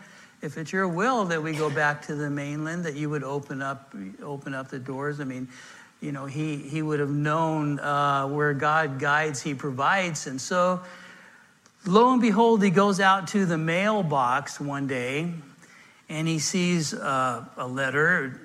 if 0.44 0.58
it's 0.58 0.74
your 0.74 0.90
will 0.90 1.24
that 1.26 1.42
we 1.42 1.54
go 1.54 1.70
back 1.70 2.02
to 2.08 2.16
the 2.16 2.30
mainland, 2.30 2.84
that 2.84 2.96
you 2.96 3.10
would 3.10 3.24
open 3.24 3.62
up, 3.62 3.96
open 4.22 4.54
up 4.54 4.68
the 4.68 4.78
doors. 4.78 5.22
I 5.22 5.24
mean, 5.24 5.48
you 6.02 6.12
know, 6.12 6.26
he, 6.26 6.58
he 6.58 6.82
would 6.82 7.00
have 7.00 7.10
known 7.10 7.80
uh, 7.80 8.28
where 8.28 8.54
God 8.54 9.00
guides, 9.00 9.42
he 9.42 9.54
provides. 9.54 10.28
And 10.28 10.42
so, 10.42 10.82
lo 11.86 12.12
and 12.12 12.22
behold, 12.22 12.62
he 12.62 12.72
goes 12.72 13.00
out 13.00 13.30
to 13.30 13.46
the 13.46 13.58
mailbox 13.58 14.60
one 14.60 14.86
day 14.86 15.32
and 16.10 16.28
he 16.28 16.40
sees 16.40 16.94
uh, 16.94 17.46
a 17.56 17.66
letter 17.66 18.42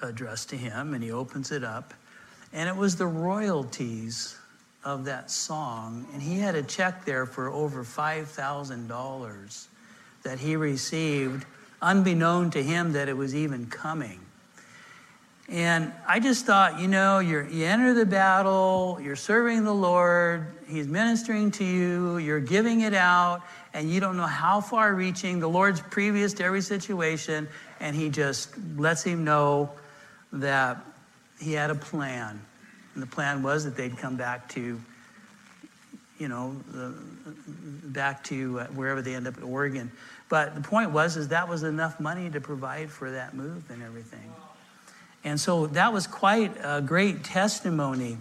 addressed 0.00 0.48
to 0.50 0.56
him 0.56 0.94
and 0.94 1.04
he 1.04 1.10
opens 1.10 1.52
it 1.52 1.64
up. 1.64 1.92
And 2.54 2.66
it 2.66 2.76
was 2.76 2.96
the 2.96 3.06
royalties 3.06 4.38
of 4.84 5.04
that 5.04 5.30
song. 5.30 6.06
And 6.14 6.22
he 6.22 6.38
had 6.38 6.54
a 6.54 6.62
check 6.62 7.04
there 7.04 7.26
for 7.26 7.50
over 7.50 7.84
$5,000 7.84 9.66
that 10.22 10.38
he 10.38 10.56
received, 10.56 11.46
unbeknown 11.80 12.50
to 12.50 12.62
him 12.62 12.92
that 12.92 13.08
it 13.08 13.16
was 13.16 13.34
even 13.34 13.66
coming. 13.66 14.20
And 15.48 15.92
I 16.06 16.20
just 16.20 16.44
thought, 16.44 16.78
you 16.78 16.88
know, 16.88 17.20
you 17.20 17.64
enter 17.64 17.94
the 17.94 18.04
battle, 18.04 18.98
you're 19.02 19.16
serving 19.16 19.64
the 19.64 19.74
Lord, 19.74 20.46
He's 20.66 20.86
ministering 20.86 21.50
to 21.52 21.64
you, 21.64 22.18
you're 22.18 22.40
giving 22.40 22.82
it 22.82 22.92
out, 22.92 23.40
and 23.72 23.90
you 23.90 23.98
don't 24.00 24.18
know 24.18 24.26
how 24.26 24.60
far 24.60 24.92
reaching. 24.92 25.40
The 25.40 25.48
Lord's 25.48 25.80
previous 25.80 26.34
to 26.34 26.44
every 26.44 26.60
situation, 26.60 27.48
and 27.80 27.96
He 27.96 28.10
just 28.10 28.50
lets 28.76 29.02
him 29.02 29.24
know 29.24 29.70
that 30.34 30.84
He 31.40 31.54
had 31.54 31.70
a 31.70 31.74
plan. 31.74 32.42
And 32.92 33.02
the 33.02 33.06
plan 33.06 33.42
was 33.42 33.64
that 33.64 33.74
they'd 33.74 33.96
come 33.96 34.16
back 34.16 34.50
to, 34.50 34.78
you 36.18 36.28
know, 36.28 36.56
the, 36.72 36.94
back 37.84 38.24
to 38.24 38.60
uh, 38.60 38.66
wherever 38.66 39.00
they 39.02 39.14
end 39.14 39.26
up 39.26 39.36
in 39.36 39.44
Oregon. 39.44 39.90
But 40.28 40.54
the 40.54 40.60
point 40.60 40.90
was, 40.90 41.16
is 41.16 41.28
that 41.28 41.48
was 41.48 41.62
enough 41.62 42.00
money 42.00 42.28
to 42.30 42.40
provide 42.40 42.90
for 42.90 43.10
that 43.10 43.34
move 43.34 43.70
and 43.70 43.82
everything. 43.82 44.32
And 45.24 45.40
so 45.40 45.66
that 45.68 45.92
was 45.92 46.06
quite 46.06 46.52
a 46.62 46.80
great 46.80 47.24
testimony. 47.24 48.18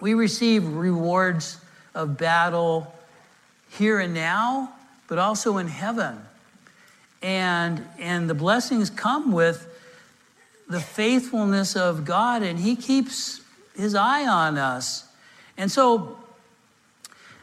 We 0.00 0.14
receive 0.14 0.66
rewards 0.66 1.58
of 1.94 2.16
battle 2.16 2.94
here 3.70 4.00
and 4.00 4.14
now, 4.14 4.72
but 5.08 5.18
also 5.18 5.58
in 5.58 5.68
heaven. 5.68 6.18
And, 7.22 7.86
and 7.98 8.30
the 8.30 8.34
blessings 8.34 8.88
come 8.88 9.32
with 9.32 9.66
the 10.68 10.80
faithfulness 10.80 11.76
of 11.76 12.04
God, 12.04 12.42
and 12.42 12.58
He 12.58 12.76
keeps 12.76 13.40
His 13.76 13.94
eye 13.94 14.26
on 14.26 14.56
us. 14.56 15.04
And 15.56 15.70
so, 15.70 16.16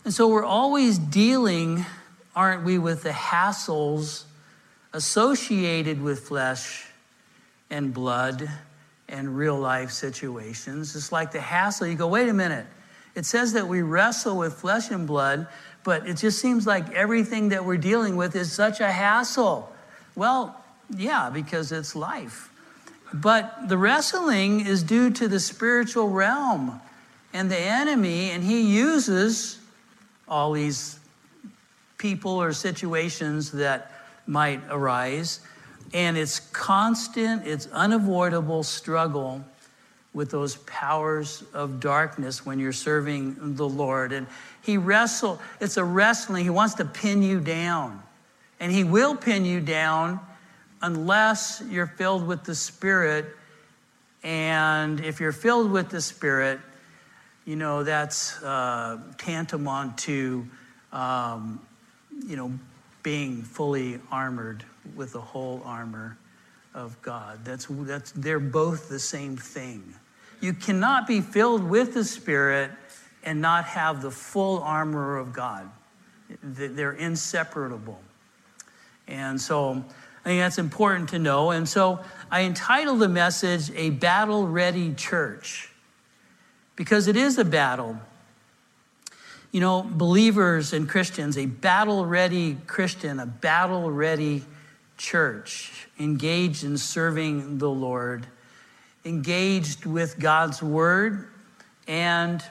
and 0.08 0.14
so 0.14 0.26
we're 0.26 0.46
always 0.46 0.98
dealing 0.98 1.86
aren't 2.34 2.64
we, 2.64 2.78
with 2.78 3.04
the 3.04 3.10
hassles 3.10 4.24
associated 4.94 6.02
with 6.02 6.22
flesh 6.22 6.86
and 7.70 7.94
blood 7.94 8.50
and 9.10 9.38
real 9.38 9.60
life 9.60 9.92
situations? 9.92 10.96
It's 10.96 11.12
like 11.12 11.34
the 11.34 11.42
hassle. 11.42 11.88
You 11.88 11.96
go, 11.96 12.08
wait 12.08 12.30
a 12.30 12.34
minute. 12.34 12.66
It 13.16 13.26
says 13.26 13.52
that 13.52 13.68
we 13.68 13.82
wrestle 13.82 14.38
with 14.38 14.54
flesh 14.54 14.92
and 14.92 15.06
blood, 15.06 15.46
but 15.84 16.08
it 16.08 16.16
just 16.16 16.40
seems 16.40 16.66
like 16.66 16.90
everything 16.94 17.50
that 17.50 17.66
we're 17.66 17.76
dealing 17.76 18.16
with 18.16 18.34
is 18.34 18.50
such 18.50 18.80
a 18.80 18.90
hassle. 18.90 19.70
Well, 20.16 20.64
yeah, 20.96 21.30
because 21.30 21.74
it's 21.74 21.98
life. 21.98 22.50
But 23.14 23.68
the 23.68 23.78
wrestling 23.78 24.66
is 24.66 24.84
due 24.84 25.10
to 25.10 25.28
the 25.28 25.42
spiritual 25.42 26.08
realm 26.08 26.80
and 27.34 27.52
the 27.52 27.60
enemy, 27.60 28.32
and 28.32 28.42
he 28.42 28.62
uses 28.62 29.60
all 30.27 30.51
these 30.51 31.00
people 31.98 32.31
or 32.31 32.53
situations 32.53 33.51
that 33.51 33.91
might 34.25 34.62
arise. 34.69 35.39
And 35.93 36.17
it's 36.17 36.39
constant, 36.39 37.48
it's 37.48 37.67
unavoidable 37.72 38.63
struggle 38.63 39.43
with 40.13 40.31
those 40.31 40.57
powers 40.57 41.43
of 41.53 41.79
darkness 41.79 42.46
when 42.46 42.60
you're 42.60 42.74
serving 42.74 43.55
the 43.55 43.67
Lord. 43.67 44.12
And 44.12 44.27
he 44.62 44.77
wrestle, 44.77 45.39
it's 45.62 45.77
a 45.77 45.84
wrestling. 45.84 46.43
He 46.43 46.50
wants 46.50 46.75
to 46.75 46.86
pin 46.86 47.22
you 47.22 47.39
down. 47.39 48.01
And 48.60 48.72
he 48.72 48.84
will 48.84 49.15
pin 49.15 49.46
you 49.46 49.60
down 49.62 50.19
unless 50.81 51.62
you're 51.69 51.88
filled 51.88 52.25
with 52.25 52.43
the 52.43 52.55
Spirit. 52.55 53.25
And 54.24 55.00
if 55.00 55.19
you're 55.19 55.31
filled 55.31 55.72
with 55.72 55.89
the 55.89 56.01
Spirit, 56.01 56.60
you 57.48 57.56
know, 57.56 57.82
that's 57.82 58.44
uh, 58.44 59.00
tantamount 59.18 59.98
to 60.00 60.46
um, 60.92 61.66
you 62.27 62.36
know, 62.36 62.51
being 63.04 63.42
fully 63.42 64.00
armored 64.12 64.66
with 64.98 65.13
the 65.13 65.22
whole 65.22 65.62
armor 65.63 66.18
of 66.74 67.01
God. 67.01 67.46
That's, 67.46 67.68
that's, 67.70 68.12
they're 68.12 68.42
both 68.42 68.89
the 68.89 69.00
same 69.00 69.38
thing. 69.38 69.96
You 70.42 70.54
cannot 70.54 71.08
be 71.08 71.22
filled 71.22 71.63
with 71.63 71.94
the 71.94 72.04
Spirit 72.04 72.70
and 73.24 73.42
not 73.42 73.63
have 73.63 74.01
the 74.01 74.12
full 74.12 74.62
armor 74.62 75.18
of 75.18 75.32
God. 75.32 75.70
They're 76.44 76.92
inseparable. 76.92 78.01
And 79.08 79.39
so 79.39 79.86
I 80.25 80.30
think 80.30 80.42
that's 80.42 80.58
important 80.58 81.10
to 81.10 81.20
know. 81.20 81.51
And 81.51 81.68
so 81.68 82.01
I 82.30 82.42
entitled 82.42 83.00
the 83.00 83.08
message, 83.08 83.72
A 83.74 83.92
Battle 83.92 84.46
Ready 84.46 84.94
Church, 84.94 85.72
because 86.77 87.07
it 87.07 87.17
is 87.17 87.38
a 87.38 87.43
battle. 87.43 88.00
You 89.51 89.60
know, 89.60 89.81
believers 89.84 90.72
and 90.72 90.88
Christians, 90.88 91.38
a 91.38 91.46
battle 91.46 92.05
ready 92.05 92.55
Christian, 92.67 93.19
a 93.19 93.25
battle 93.25 93.91
ready 93.91 94.46
church, 94.98 95.89
engaged 96.00 96.63
in 96.63 96.77
serving 96.77 97.57
the 97.57 97.69
Lord, 97.69 98.25
engaged 99.03 99.86
with 99.86 100.17
God's 100.19 100.63
word, 100.63 101.27
and 101.88 102.43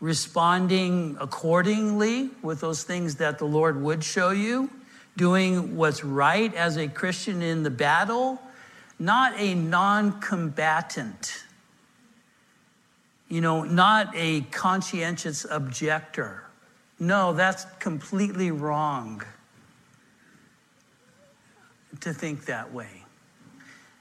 responding 0.00 1.16
accordingly 1.20 2.30
with 2.42 2.60
those 2.60 2.82
things 2.82 3.16
that 3.16 3.38
the 3.38 3.46
Lord 3.46 3.80
would 3.80 4.04
show 4.04 4.30
you, 4.30 4.70
doing 5.16 5.76
what's 5.76 6.04
right 6.04 6.52
as 6.54 6.76
a 6.76 6.88
Christian 6.88 7.40
in 7.40 7.62
the 7.62 7.70
battle, 7.70 8.40
not 8.98 9.32
a 9.38 9.54
non 9.54 10.20
combatant, 10.20 11.44
you 13.28 13.40
know, 13.40 13.64
not 13.64 14.10
a 14.14 14.42
conscientious 14.42 15.46
objector. 15.50 16.44
No, 16.98 17.32
that's 17.32 17.66
completely 17.78 18.50
wrong 18.50 19.22
to 22.00 22.12
think 22.12 22.44
that 22.46 22.72
way 22.72 23.04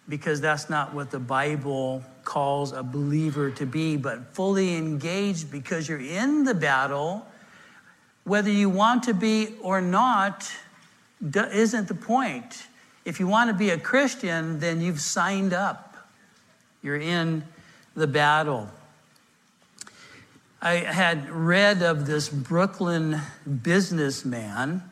because 0.07 0.39
that's 0.39 0.69
not 0.69 0.93
what 0.93 1.09
the 1.09 1.19
Bible 1.19 2.03
calls 2.23 2.71
a 2.71 2.83
believer 2.83 3.49
to 3.51 3.65
be, 3.65 3.97
but 3.97 4.33
fully 4.33 4.75
engaged 4.75 5.51
because 5.51 5.89
you're 5.89 5.99
in 5.99 6.43
the 6.43 6.53
battle. 6.53 7.25
Whether 8.23 8.51
you 8.51 8.69
want 8.69 9.03
to 9.03 9.13
be 9.13 9.55
or 9.61 9.81
not 9.81 10.51
isn't 11.33 11.87
the 11.87 11.95
point. 11.95 12.67
If 13.03 13.19
you 13.19 13.27
want 13.27 13.49
to 13.49 13.53
be 13.53 13.69
a 13.69 13.77
Christian, 13.77 14.59
then 14.59 14.81
you've 14.81 14.99
signed 14.99 15.53
up, 15.53 15.95
you're 16.81 16.97
in 16.97 17.43
the 17.95 18.07
battle. 18.07 18.69
I 20.61 20.75
had 20.75 21.29
read 21.29 21.83
of 21.83 22.05
this 22.05 22.29
Brooklyn 22.29 23.19
businessman, 23.63 24.83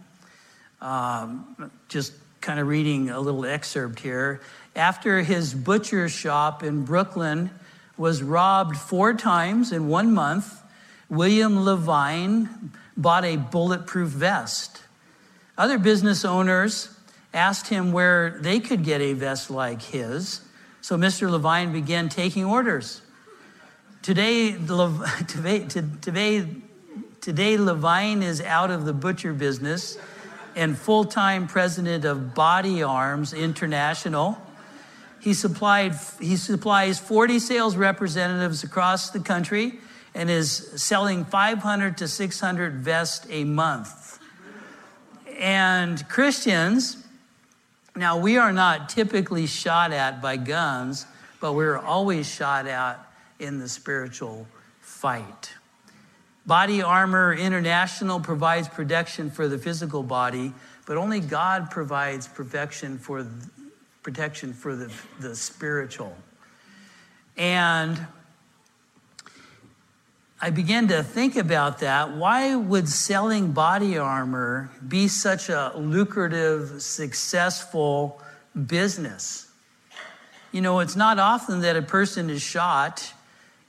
um, 0.82 1.72
just 1.88 2.14
kind 2.42 2.60
of 2.60 2.68
reading 2.68 3.10
a 3.10 3.20
little 3.20 3.46
excerpt 3.46 4.00
here 4.00 4.42
after 4.76 5.22
his 5.22 5.54
butcher 5.54 6.10
shop 6.10 6.64
in 6.64 6.84
Brooklyn 6.84 7.52
was 7.98 8.24
robbed 8.24 8.78
four 8.78 9.14
times 9.14 9.72
in 9.72 9.88
one 9.88 10.14
month, 10.14 10.62
William 11.10 11.64
Levine 11.64 12.72
bought 12.98 13.24
a 13.24 13.36
bulletproof 13.36 14.10
vest. 14.10 14.82
Other 15.58 15.78
business 15.78 16.26
owners 16.26 16.90
asked 17.34 17.68
him 17.68 17.92
where 17.92 18.40
they 18.42 18.60
could 18.60 18.84
get 18.84 19.02
a 19.02 19.14
vest 19.14 19.52
like 19.52 19.82
his, 19.82 20.42
so 20.82 20.98
Mr. 20.98 21.30
Levine 21.30 21.72
began 21.72 22.10
taking 22.10 22.46
orders. 22.46 23.02
Today, 24.04 24.52
today, 25.28 25.60
today, 25.66 26.46
today 27.22 27.58
Levine 27.58 28.22
is 28.22 28.42
out 28.42 28.70
of 28.70 28.84
the 28.84 28.92
butcher 28.92 29.32
business 29.32 29.98
and 30.58 30.78
full 30.78 31.06
time 31.06 31.48
president 31.48 32.04
of 32.04 32.36
Body 32.36 32.84
Armor 32.84 33.34
International. 33.34 34.38
He, 35.22 35.34
supplied, 35.34 35.96
he 36.20 36.36
supplies 36.36 37.00
40 37.00 37.40
sales 37.40 37.78
representatives 37.78 38.66
across 38.66 39.12
the 39.12 39.22
country 39.22 39.80
and 40.14 40.30
is 40.30 40.52
selling 40.76 41.24
500 41.24 41.98
to 42.00 42.10
600 42.10 42.74
vests 42.74 43.26
a 43.30 43.46
month. 43.46 44.20
And 45.40 46.06
Christians, 46.10 46.98
now 47.96 48.18
we 48.18 48.36
are 48.36 48.52
not 48.52 48.90
typically 48.90 49.48
shot 49.48 49.94
at 49.94 50.22
by 50.22 50.36
guns, 50.36 51.06
but 51.40 51.54
we're 51.54 51.78
always 51.78 52.30
shot 52.30 52.68
at 52.68 53.03
in 53.44 53.60
the 53.60 53.68
spiritual 53.68 54.48
fight. 54.80 55.52
Body 56.46 56.82
Armor 56.82 57.34
International 57.34 58.20
provides 58.20 58.68
protection 58.68 59.30
for 59.30 59.48
the 59.48 59.58
physical 59.58 60.04
body, 60.04 60.54
but 60.86 60.98
only 60.98 61.20
God 61.20 61.70
provides 61.70 62.28
protection 62.28 62.98
for 62.98 63.26
protection 64.02 64.54
for 64.54 64.76
the, 64.76 64.92
the 65.22 65.36
spiritual. 65.36 66.16
And 67.38 68.06
I 70.42 70.50
began 70.50 70.90
to 70.90 71.04
think 71.04 71.38
about 71.38 71.80
that. 71.80 72.12
Why 72.18 72.54
would 72.54 72.90
selling 72.90 73.54
body 73.54 73.98
armor 73.98 74.70
be 74.86 75.08
such 75.08 75.48
a 75.48 75.72
lucrative, 75.78 76.82
successful 76.82 78.22
business? 78.68 79.48
You 80.52 80.60
know, 80.60 80.82
it's 80.82 80.98
not 80.98 81.18
often 81.18 81.62
that 81.62 81.78
a 81.78 81.82
person 81.82 82.30
is 82.30 82.42
shot. 82.42 83.14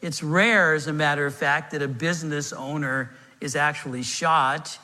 It's 0.04 0.22
rare, 0.22 0.74
as 0.74 0.86
a 0.86 0.92
matter 0.92 1.24
of 1.24 1.34
fact, 1.34 1.70
that 1.70 1.80
a 1.80 1.88
business 1.88 2.52
owner 2.52 3.10
is 3.40 3.56
actually 3.56 4.02
shot, 4.02 4.78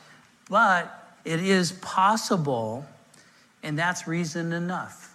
but 0.48 1.14
it 1.26 1.40
is 1.40 1.72
possible, 1.72 2.86
and 3.62 3.78
that's 3.78 4.08
reason 4.08 4.54
enough. 4.54 5.14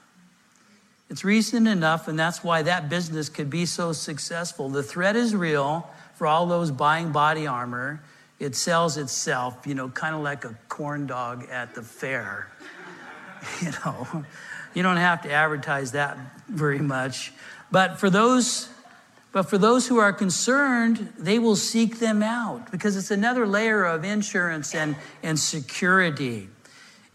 It's 1.10 1.24
reason 1.24 1.65
enough, 1.65 2.08
and 2.08 2.20
that's 2.20 2.44
why 2.44 2.62
that 2.62 2.88
business 2.88 3.30
could 3.30 3.50
be 3.50 3.65
so 3.65 3.94
successful. 3.94 4.70
The 4.70 4.84
threat 4.84 5.15
is 5.15 5.36
real 5.36 5.89
for 6.13 6.28
all 6.28 6.46
those 6.46 6.70
buying 6.70 7.12
body 7.12 7.48
armor. 7.48 8.04
It 8.38 8.56
sells 8.56 8.98
itself, 8.98 9.65
you 9.65 9.74
know, 9.74 9.89
kind 9.89 10.13
of 10.13 10.22
like 10.22 10.46
a 10.46 10.56
corn 10.70 11.08
dog 11.08 11.50
at 11.50 11.74
the 11.74 11.82
fair. 11.82 12.52
you 13.60 13.72
know, 13.84 14.24
you 14.76 14.84
don't 14.84 14.98
have 14.98 15.24
to 15.24 15.32
advertise 15.32 15.94
that 15.94 16.15
very 16.48 16.78
much. 16.78 17.34
But 17.72 18.00
for 18.00 18.12
those 18.12 18.70
but 19.36 19.43
for 19.43 19.60
those 19.60 19.86
who 19.86 20.00
are 20.00 20.13
concerned, 20.13 21.12
they 21.19 21.38
will 21.38 21.58
seek 21.58 22.00
them 22.00 22.24
out 22.24 22.71
because 22.71 22.95
it's 22.95 23.12
another 23.12 23.45
layer 23.45 23.84
of 23.84 24.04
insurance 24.04 24.74
and, 24.74 24.95
and 25.21 25.38
security. 25.38 26.48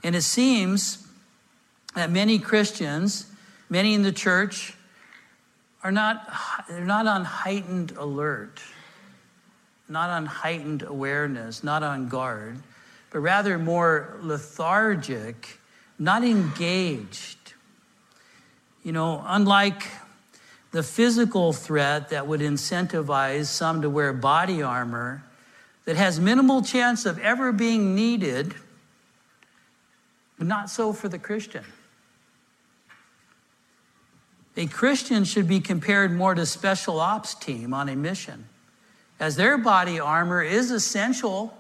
And 0.05 0.15
it 0.15 0.23
seems 0.23 1.09
that 1.97 2.11
many 2.11 2.39
Christians 2.39 3.25
Many 3.73 3.95
in 3.95 4.03
the 4.03 4.11
church 4.11 4.75
are 5.85 5.93
not, 5.93 6.29
they're 6.69 6.85
not 6.85 7.07
on 7.07 7.25
heightened 7.25 7.93
alert, 7.93 8.61
not 9.89 10.11
on 10.11 10.27
heightened 10.27 10.83
awareness, 10.83 11.63
not 11.63 11.85
on 11.85 12.09
guard, 12.09 12.59
but 13.13 13.21
rather 13.21 13.59
more 13.61 14.19
lethargic, 14.23 15.61
not 16.01 16.25
engaged. 16.25 17.55
You 18.83 18.91
know, 18.91 19.23
unlike 19.25 19.85
the 20.73 20.83
physical 20.83 21.53
threat 21.53 22.11
that 22.11 22.27
would 22.27 22.41
incentivize 22.41 23.47
some 23.47 23.83
to 23.83 23.91
wear 23.91 24.13
body 24.13 24.63
armor 24.63 25.25
that 25.85 25.97
has 25.97 26.21
minimal 26.21 26.63
chance 26.63 27.07
of 27.07 27.19
ever 27.19 27.53
being 27.53 27.95
needed, 27.95 28.55
but 30.39 30.47
not 30.47 30.71
so 30.71 30.93
for 30.93 31.09
the 31.09 31.19
Christian. 31.19 31.65
A 34.57 34.67
Christian 34.67 35.25
should 35.25 35.49
be 35.49 35.61
compared 35.61 36.13
more 36.13 36.35
to 36.35 36.45
special 36.45 37.01
ops 37.01 37.35
team 37.35 37.73
on 37.73 37.89
a 37.89 37.97
mission, 37.97 38.47
as 39.19 39.37
their 39.37 39.57
body 39.57 39.99
armor 39.99 40.43
is 40.43 40.71
essential. 40.71 41.57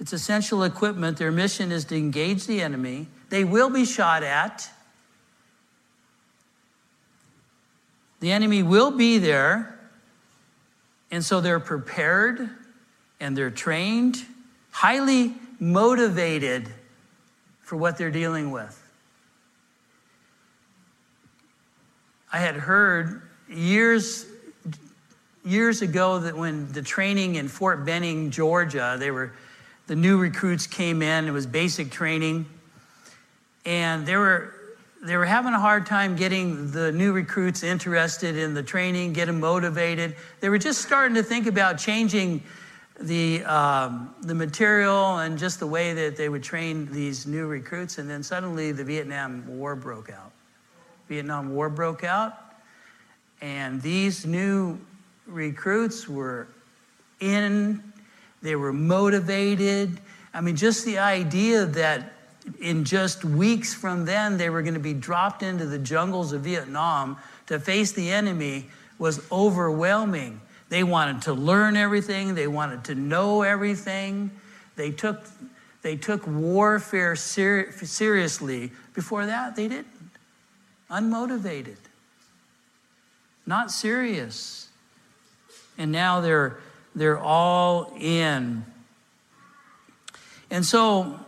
It's 0.00 0.12
essential 0.12 0.64
equipment. 0.64 1.18
Their 1.18 1.30
mission 1.30 1.70
is 1.70 1.84
to 1.86 1.96
engage 1.96 2.46
the 2.46 2.60
enemy. 2.60 3.06
They 3.28 3.44
will 3.44 3.70
be 3.70 3.84
shot 3.84 4.22
at. 4.22 4.68
The 8.22 8.30
enemy 8.30 8.62
will 8.62 8.92
be 8.92 9.18
there. 9.18 9.76
And 11.10 11.24
so 11.24 11.40
they're 11.40 11.58
prepared 11.58 12.48
and 13.18 13.36
they're 13.36 13.50
trained, 13.50 14.24
highly 14.70 15.34
motivated 15.58 16.68
for 17.62 17.74
what 17.74 17.98
they're 17.98 18.12
dealing 18.12 18.52
with. 18.52 18.80
I 22.32 22.38
had 22.38 22.54
heard 22.54 23.22
years 23.48 24.24
years 25.44 25.82
ago 25.82 26.20
that 26.20 26.36
when 26.36 26.70
the 26.70 26.82
training 26.82 27.34
in 27.34 27.48
Fort 27.48 27.84
Benning, 27.84 28.30
Georgia, 28.30 28.94
they 29.00 29.10
were 29.10 29.32
the 29.88 29.96
new 29.96 30.16
recruits 30.16 30.68
came 30.68 31.02
in. 31.02 31.26
It 31.26 31.32
was 31.32 31.44
basic 31.44 31.90
training, 31.90 32.46
and 33.66 34.06
there 34.06 34.20
were 34.20 34.54
they 35.02 35.16
were 35.16 35.26
having 35.26 35.52
a 35.52 35.58
hard 35.58 35.84
time 35.84 36.14
getting 36.14 36.70
the 36.70 36.92
new 36.92 37.12
recruits 37.12 37.64
interested 37.64 38.36
in 38.36 38.54
the 38.54 38.62
training, 38.62 39.12
get 39.12 39.26
them 39.26 39.40
motivated. 39.40 40.14
They 40.38 40.48
were 40.48 40.58
just 40.58 40.80
starting 40.80 41.16
to 41.16 41.24
think 41.24 41.48
about 41.48 41.76
changing 41.76 42.44
the 43.00 43.42
um, 43.44 44.14
the 44.22 44.34
material 44.34 45.18
and 45.18 45.36
just 45.36 45.58
the 45.58 45.66
way 45.66 45.92
that 45.92 46.16
they 46.16 46.28
would 46.28 46.44
train 46.44 46.86
these 46.92 47.26
new 47.26 47.48
recruits. 47.48 47.98
And 47.98 48.08
then 48.08 48.22
suddenly 48.22 48.70
the 48.70 48.84
Vietnam 48.84 49.44
War 49.58 49.74
broke 49.74 50.08
out. 50.08 50.30
Vietnam 51.08 51.52
War 51.52 51.68
broke 51.68 52.04
out, 52.04 52.38
and 53.40 53.82
these 53.82 54.24
new 54.24 54.78
recruits 55.26 56.08
were 56.08 56.46
in, 57.18 57.82
they 58.40 58.54
were 58.54 58.72
motivated. 58.72 60.00
I 60.32 60.40
mean, 60.40 60.54
just 60.54 60.84
the 60.84 60.98
idea 60.98 61.66
that 61.66 62.12
in 62.60 62.84
just 62.84 63.24
weeks 63.24 63.72
from 63.72 64.04
then 64.04 64.36
they 64.36 64.50
were 64.50 64.62
going 64.62 64.74
to 64.74 64.80
be 64.80 64.94
dropped 64.94 65.42
into 65.42 65.66
the 65.66 65.78
jungles 65.78 66.32
of 66.32 66.42
Vietnam 66.42 67.16
to 67.46 67.58
face 67.58 67.92
the 67.92 68.10
enemy 68.10 68.68
was 68.98 69.20
overwhelming. 69.30 70.40
They 70.68 70.84
wanted 70.84 71.22
to 71.22 71.34
learn 71.34 71.76
everything, 71.76 72.34
they 72.34 72.46
wanted 72.46 72.84
to 72.84 72.94
know 72.94 73.42
everything. 73.42 74.30
They 74.76 74.90
took, 74.90 75.22
they 75.82 75.96
took 75.96 76.26
warfare 76.26 77.14
ser- 77.14 77.72
seriously. 77.72 78.72
Before 78.94 79.26
that, 79.26 79.54
they 79.54 79.68
didn't. 79.68 79.86
Unmotivated, 80.90 81.76
not 83.46 83.70
serious. 83.70 84.68
And 85.78 85.90
now 85.92 86.20
they're, 86.20 86.58
they're 86.94 87.18
all 87.18 87.94
in. 87.98 88.64
And 90.50 90.64
so, 90.66 91.18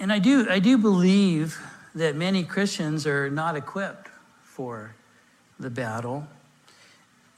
and 0.00 0.10
I 0.10 0.18
do, 0.18 0.46
I 0.48 0.58
do 0.58 0.78
believe 0.78 1.60
that 1.94 2.16
many 2.16 2.42
Christians 2.42 3.06
are 3.06 3.30
not 3.30 3.54
equipped 3.54 4.08
for 4.42 4.94
the 5.58 5.68
battle, 5.68 6.26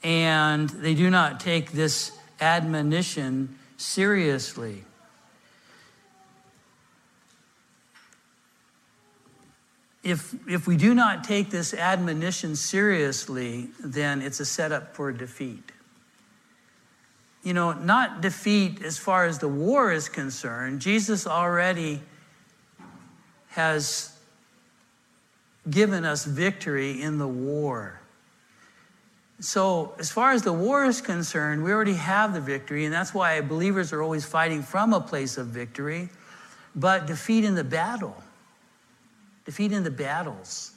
and 0.01 0.69
they 0.69 0.95
do 0.95 1.09
not 1.09 1.41
take 1.41 1.73
this 1.73 2.17
admonition 2.39 3.57
seriously. 3.75 4.85
If, 10.01 10.33
if 10.47 10.67
we 10.67 10.77
do 10.77 10.93
not 10.93 11.25
take 11.25 11.49
this 11.49 11.73
admonition 11.73 12.55
seriously, 12.55 13.69
then 13.79 14.21
it's 14.21 14.39
a 14.39 14.45
setup 14.45 14.95
for 14.95 15.11
defeat. 15.11 15.71
You 17.41 17.53
know, 17.53 17.73
not 17.73 18.21
defeat 18.21 18.81
as 18.81 18.97
far 18.97 19.25
as 19.25 19.39
the 19.39 19.49
war 19.49 19.91
is 19.91 20.07
concerned. 20.07 20.79
Jesus 20.79 21.27
already 21.27 22.01
has 23.53 24.11
given 25.69 26.05
us 26.05 26.25
victory 26.25 26.99
in 27.01 27.19
the 27.19 27.27
war. 27.27 27.99
So, 29.39 29.93
as 29.99 30.09
far 30.09 30.31
as 30.31 30.41
the 30.41 30.53
war 30.53 30.85
is 30.85 31.01
concerned, 31.01 31.63
we 31.63 31.71
already 31.71 31.93
have 31.93 32.33
the 32.33 32.41
victory, 32.41 32.85
and 32.85 32.93
that's 32.93 33.13
why 33.13 33.41
believers 33.41 33.93
are 33.93 34.01
always 34.01 34.25
fighting 34.25 34.63
from 34.63 34.91
a 34.93 34.99
place 34.99 35.37
of 35.37 35.47
victory. 35.47 36.09
But 36.75 37.05
defeat 37.05 37.43
in 37.43 37.53
the 37.53 37.63
battle, 37.63 38.15
defeat 39.45 39.71
in 39.71 39.83
the 39.83 39.91
battles. 39.91 40.71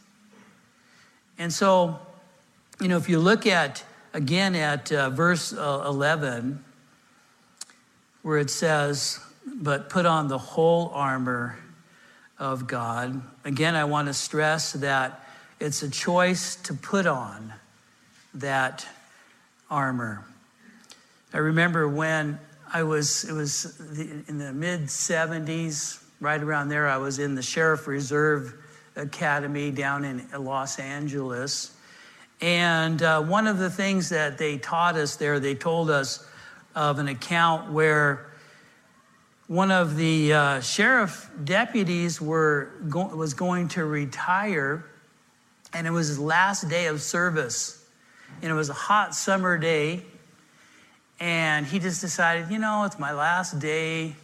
And 1.39 1.51
so, 1.51 1.99
you 2.79 2.89
know, 2.89 2.99
if 2.99 3.09
you 3.09 3.19
look 3.19 3.47
at, 3.47 3.85
again, 4.13 4.55
at 4.55 4.93
uh, 4.93 5.09
verse 5.09 5.55
uh, 5.55 5.85
11, 5.87 6.63
where 8.21 8.39
it 8.39 8.51
says, 8.51 9.19
But 9.47 9.89
put 9.89 10.05
on 10.05 10.29
the 10.29 10.39
whole 10.39 10.91
armor 10.93 11.59
of 12.39 12.67
God. 12.67 13.23
Again, 13.45 13.75
I 13.75 13.85
want 13.85 14.09
to 14.09 14.15
stress 14.15 14.73
that 14.75 15.27
it's 15.59 15.83
a 15.83 15.91
choice 15.91 16.57
to 16.57 16.75
put 16.75 17.07
on 17.07 17.53
that 18.35 18.87
armor. 19.71 20.25
I 21.33 21.39
remember 21.39 21.89
when 21.89 22.39
I 22.73 22.83
was, 22.83 23.25
it 23.25 23.33
was 23.33 23.81
in 24.29 24.39
the 24.39 24.53
mid 24.53 24.85
70s, 24.85 26.03
right 26.21 26.43
around 26.43 26.69
there, 26.69 26.89
I 26.89 26.99
was 26.99 27.19
in 27.19 27.35
the 27.35 27.43
Sheriff 27.43 27.87
Reserve 27.87 28.55
Academy 28.97 29.71
down 29.71 30.05
in 30.05 30.27
Los 30.39 30.79
Angeles. 30.79 31.75
And 32.41 33.03
uh, 33.03 33.23
one 33.23 33.47
of 33.47 33.59
the 33.59 33.71
things 33.71 34.11
that 34.11 34.37
they 34.37 34.59
taught 34.59 34.97
us 34.97 35.17
there, 35.17 35.41
they 35.41 35.55
told 35.55 35.91
us 35.91 36.27
of 36.75 36.99
an 36.99 37.09
account 37.09 37.73
where 37.73 38.27
one 39.49 39.71
of 39.71 39.97
the 39.97 40.33
uh, 40.33 40.61
sheriff 40.61 41.31
deputies 41.45 42.21
were 42.21 42.73
go- 42.89 43.15
was 43.15 43.35
going 43.35 43.69
to 43.69 43.85
retire, 43.85 44.85
and 45.73 45.87
it 45.87 45.91
was 45.91 46.09
his 46.09 46.19
last 46.19 46.69
day 46.69 46.87
of 46.87 47.01
service. 47.01 47.85
And 48.43 48.51
it 48.51 48.55
was 48.55 48.69
a 48.69 48.75
hot 48.75 49.15
summer 49.15 49.57
day, 49.57 50.03
and 51.21 51.65
he 51.65 51.79
just 51.79 52.01
decided, 52.01 52.51
you 52.51 52.59
know, 52.59 52.85
it's 52.85 52.99
my 52.99 53.13
last 53.13 53.59
day. 53.59 54.17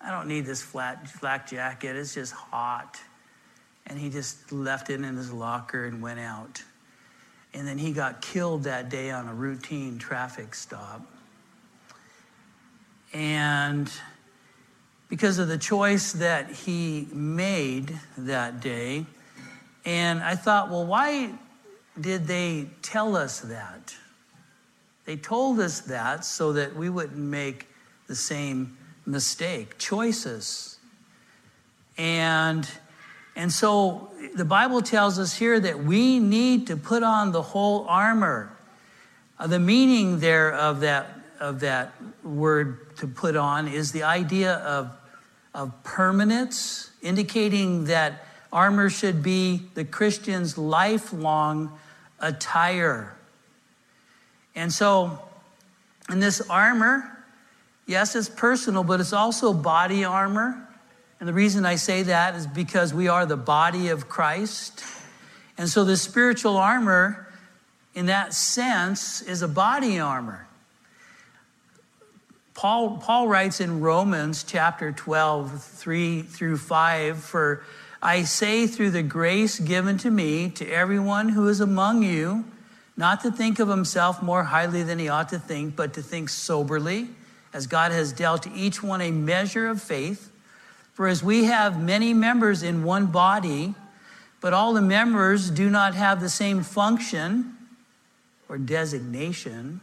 I 0.00 0.10
don't 0.10 0.28
need 0.28 0.44
this 0.46 0.62
flat 0.62 1.08
flak 1.08 1.48
jacket. 1.48 1.96
It's 1.96 2.14
just 2.14 2.32
hot. 2.32 3.00
And 3.86 3.98
he 3.98 4.10
just 4.10 4.50
left 4.52 4.90
it 4.90 5.00
in 5.00 5.16
his 5.16 5.32
locker 5.32 5.84
and 5.84 6.02
went 6.02 6.18
out. 6.18 6.62
And 7.54 7.66
then 7.66 7.78
he 7.78 7.92
got 7.92 8.20
killed 8.20 8.64
that 8.64 8.88
day 8.88 9.10
on 9.10 9.28
a 9.28 9.34
routine 9.34 9.98
traffic 9.98 10.54
stop. 10.54 11.00
And 13.12 13.90
because 15.08 15.38
of 15.38 15.48
the 15.48 15.58
choice 15.58 16.12
that 16.12 16.50
he 16.50 17.08
made 17.12 17.98
that 18.18 18.60
day. 18.60 19.06
And 19.84 20.20
I 20.20 20.34
thought, 20.34 20.70
well, 20.70 20.84
why 20.84 21.32
did 22.00 22.26
they 22.26 22.68
tell 22.82 23.16
us 23.16 23.40
that? 23.40 23.94
They 25.04 25.16
told 25.16 25.60
us 25.60 25.80
that 25.82 26.24
so 26.24 26.52
that 26.54 26.74
we 26.74 26.90
wouldn't 26.90 27.16
make 27.18 27.68
the 28.08 28.16
same 28.16 28.76
mistake. 29.06 29.78
Choices. 29.78 30.78
And 31.96 32.68
and 33.36 33.52
so 33.52 34.08
the 34.34 34.46
Bible 34.46 34.80
tells 34.80 35.18
us 35.18 35.36
here 35.36 35.60
that 35.60 35.84
we 35.84 36.18
need 36.18 36.66
to 36.68 36.76
put 36.76 37.02
on 37.02 37.32
the 37.32 37.42
whole 37.42 37.86
armor. 37.86 38.56
Uh, 39.38 39.46
the 39.46 39.58
meaning 39.58 40.20
there 40.20 40.54
of 40.54 40.80
that 40.80 41.15
of 41.40 41.60
that 41.60 41.92
word 42.24 42.96
to 42.96 43.06
put 43.06 43.36
on 43.36 43.68
is 43.68 43.92
the 43.92 44.02
idea 44.02 44.54
of, 44.54 44.96
of 45.54 45.72
permanence, 45.84 46.90
indicating 47.02 47.84
that 47.84 48.26
armor 48.52 48.88
should 48.88 49.22
be 49.22 49.62
the 49.74 49.84
Christian's 49.84 50.56
lifelong 50.56 51.78
attire. 52.20 53.14
And 54.54 54.72
so, 54.72 55.18
in 56.10 56.20
this 56.20 56.40
armor, 56.48 57.24
yes, 57.86 58.16
it's 58.16 58.28
personal, 58.28 58.84
but 58.84 59.00
it's 59.00 59.12
also 59.12 59.52
body 59.52 60.04
armor. 60.04 60.66
And 61.20 61.28
the 61.28 61.32
reason 61.32 61.66
I 61.66 61.76
say 61.76 62.02
that 62.04 62.34
is 62.34 62.46
because 62.46 62.94
we 62.94 63.08
are 63.08 63.26
the 63.26 63.36
body 63.36 63.88
of 63.88 64.08
Christ. 64.08 64.82
And 65.58 65.68
so, 65.68 65.84
the 65.84 65.96
spiritual 65.96 66.56
armor, 66.56 67.28
in 67.94 68.06
that 68.06 68.32
sense, 68.32 69.20
is 69.22 69.42
a 69.42 69.48
body 69.48 69.98
armor. 69.98 70.45
Paul, 72.56 72.96
Paul 72.96 73.28
writes 73.28 73.60
in 73.60 73.80
Romans 73.80 74.42
chapter 74.42 74.90
12, 74.90 75.62
3 75.62 76.22
through 76.22 76.56
5, 76.56 77.18
For 77.18 77.62
I 78.00 78.22
say 78.22 78.66
through 78.66 78.92
the 78.92 79.02
grace 79.02 79.60
given 79.60 79.98
to 79.98 80.10
me 80.10 80.48
to 80.52 80.66
everyone 80.66 81.28
who 81.28 81.48
is 81.48 81.60
among 81.60 82.02
you, 82.02 82.46
not 82.96 83.20
to 83.20 83.30
think 83.30 83.58
of 83.58 83.68
himself 83.68 84.22
more 84.22 84.44
highly 84.44 84.82
than 84.82 84.98
he 84.98 85.06
ought 85.06 85.28
to 85.28 85.38
think, 85.38 85.76
but 85.76 85.92
to 85.92 86.02
think 86.02 86.30
soberly, 86.30 87.10
as 87.52 87.66
God 87.66 87.92
has 87.92 88.10
dealt 88.10 88.44
to 88.44 88.52
each 88.54 88.82
one 88.82 89.02
a 89.02 89.10
measure 89.10 89.68
of 89.68 89.82
faith. 89.82 90.32
For 90.94 91.08
as 91.08 91.22
we 91.22 91.44
have 91.44 91.78
many 91.78 92.14
members 92.14 92.62
in 92.62 92.84
one 92.84 93.08
body, 93.08 93.74
but 94.40 94.54
all 94.54 94.72
the 94.72 94.80
members 94.80 95.50
do 95.50 95.68
not 95.68 95.94
have 95.94 96.22
the 96.22 96.30
same 96.30 96.62
function 96.62 97.54
or 98.48 98.56
designation, 98.56 99.82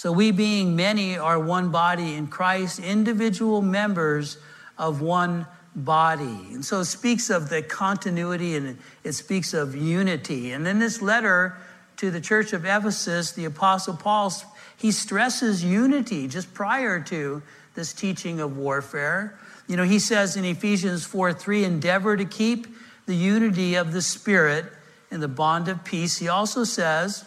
so 0.00 0.10
we, 0.10 0.30
being 0.30 0.76
many, 0.76 1.18
are 1.18 1.38
one 1.38 1.70
body 1.70 2.14
in 2.14 2.28
Christ, 2.28 2.78
individual 2.78 3.60
members 3.60 4.38
of 4.78 5.02
one 5.02 5.46
body. 5.76 6.24
And 6.54 6.64
so 6.64 6.80
it 6.80 6.86
speaks 6.86 7.28
of 7.28 7.50
the 7.50 7.60
continuity 7.60 8.56
and 8.56 8.78
it 9.04 9.12
speaks 9.12 9.52
of 9.52 9.76
unity. 9.76 10.52
And 10.52 10.66
in 10.66 10.78
this 10.78 11.02
letter 11.02 11.58
to 11.98 12.10
the 12.10 12.18
church 12.18 12.54
of 12.54 12.64
Ephesus, 12.64 13.32
the 13.32 13.44
Apostle 13.44 13.94
Paul, 13.94 14.32
he 14.78 14.90
stresses 14.90 15.62
unity 15.62 16.28
just 16.28 16.54
prior 16.54 16.98
to 17.00 17.42
this 17.74 17.92
teaching 17.92 18.40
of 18.40 18.56
warfare. 18.56 19.38
You 19.66 19.76
know, 19.76 19.84
he 19.84 19.98
says 19.98 20.34
in 20.34 20.46
Ephesians 20.46 21.04
4 21.04 21.34
3, 21.34 21.64
endeavor 21.64 22.16
to 22.16 22.24
keep 22.24 22.68
the 23.04 23.14
unity 23.14 23.74
of 23.74 23.92
the 23.92 24.00
Spirit 24.00 24.64
in 25.10 25.20
the 25.20 25.28
bond 25.28 25.68
of 25.68 25.84
peace. 25.84 26.16
He 26.16 26.28
also 26.28 26.64
says, 26.64 27.26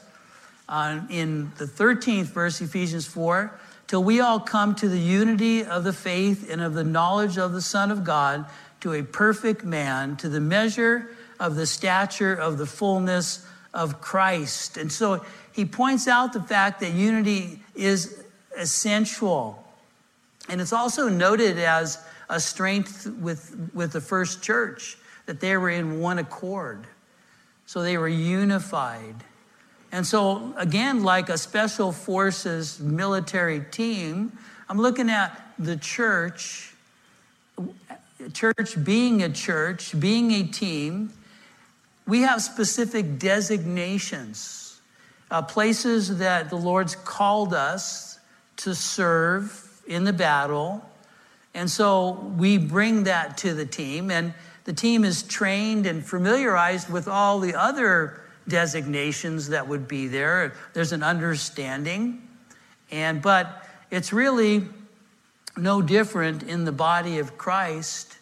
uh, 0.69 1.01
in 1.09 1.51
the 1.57 1.65
13th 1.65 2.25
verse, 2.25 2.61
Ephesians 2.61 3.05
4, 3.05 3.59
till 3.87 4.03
we 4.03 4.19
all 4.19 4.39
come 4.39 4.75
to 4.75 4.87
the 4.87 4.99
unity 4.99 5.63
of 5.63 5.83
the 5.83 5.93
faith 5.93 6.49
and 6.49 6.61
of 6.61 6.73
the 6.73 6.83
knowledge 6.83 7.37
of 7.37 7.51
the 7.51 7.61
Son 7.61 7.91
of 7.91 8.03
God, 8.03 8.45
to 8.81 8.93
a 8.93 9.03
perfect 9.03 9.63
man, 9.63 10.15
to 10.17 10.27
the 10.27 10.41
measure 10.41 11.09
of 11.39 11.55
the 11.55 11.65
stature 11.65 12.33
of 12.33 12.57
the 12.57 12.65
fullness 12.65 13.45
of 13.73 14.01
Christ. 14.01 14.77
And 14.77 14.91
so 14.91 15.25
he 15.51 15.65
points 15.65 16.07
out 16.07 16.33
the 16.33 16.41
fact 16.41 16.79
that 16.81 16.91
unity 16.93 17.61
is 17.75 18.23
essential. 18.57 19.63
And 20.49 20.59
it's 20.61 20.73
also 20.73 21.09
noted 21.09 21.57
as 21.57 22.03
a 22.29 22.39
strength 22.39 23.07
with, 23.19 23.69
with 23.73 23.91
the 23.91 24.01
first 24.01 24.41
church, 24.41 24.97
that 25.25 25.39
they 25.39 25.55
were 25.57 25.69
in 25.69 25.99
one 25.99 26.19
accord. 26.19 26.85
So 27.65 27.81
they 27.81 27.97
were 27.97 28.09
unified. 28.09 29.15
And 29.93 30.07
so, 30.07 30.55
again, 30.57 31.03
like 31.03 31.29
a 31.29 31.37
special 31.37 31.91
forces 31.91 32.79
military 32.79 33.59
team, 33.59 34.35
I'm 34.67 34.79
looking 34.79 35.07
at 35.07 35.53
the 35.59 35.77
church, 35.77 36.73
church 38.33 38.83
being 38.83 39.21
a 39.21 39.29
church, 39.29 39.97
being 39.99 40.31
a 40.31 40.47
team, 40.47 41.13
we 42.07 42.21
have 42.21 42.41
specific 42.41 43.19
designations, 43.19 44.81
uh, 45.29 45.43
places 45.43 46.17
that 46.17 46.49
the 46.49 46.55
Lord's 46.57 46.95
called 46.95 47.53
us 47.53 48.17
to 48.57 48.73
serve 48.73 49.83
in 49.85 50.05
the 50.05 50.13
battle. 50.13 50.83
And 51.53 51.69
so 51.69 52.33
we 52.35 52.57
bring 52.57 53.03
that 53.03 53.37
to 53.37 53.53
the 53.53 53.67
team, 53.67 54.09
and 54.09 54.33
the 54.63 54.73
team 54.73 55.05
is 55.05 55.21
trained 55.21 55.85
and 55.85 56.03
familiarized 56.03 56.89
with 56.89 57.07
all 57.07 57.39
the 57.39 57.53
other 57.53 58.22
designations 58.47 59.49
that 59.49 59.67
would 59.67 59.87
be 59.87 60.07
there. 60.07 60.53
There's 60.73 60.91
an 60.91 61.03
understanding. 61.03 62.27
And 62.91 63.21
but 63.21 63.67
it's 63.89 64.13
really 64.13 64.67
no 65.57 65.81
different 65.81 66.43
in 66.43 66.65
the 66.65 66.71
body 66.71 67.19
of 67.19 67.37
Christ 67.37 68.17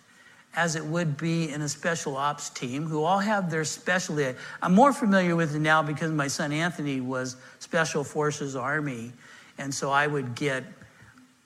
as 0.56 0.76
it 0.76 0.86
would 0.86 1.16
be 1.16 1.50
in 1.50 1.62
a 1.62 1.70
special 1.70 2.18
ops 2.18 2.50
team 2.50 2.86
who 2.86 3.04
all 3.04 3.20
have 3.20 3.50
their 3.50 3.64
specialty. 3.64 4.38
I'm 4.62 4.74
more 4.74 4.92
familiar 4.92 5.36
with 5.36 5.56
it 5.56 5.60
now 5.60 5.82
because 5.82 6.12
my 6.12 6.28
son 6.28 6.52
Anthony 6.52 7.00
was 7.00 7.38
Special 7.60 8.04
Forces 8.04 8.56
Army. 8.56 9.14
And 9.58 9.74
so 9.74 9.92
I 9.92 10.08
would 10.08 10.36
get 10.36 10.66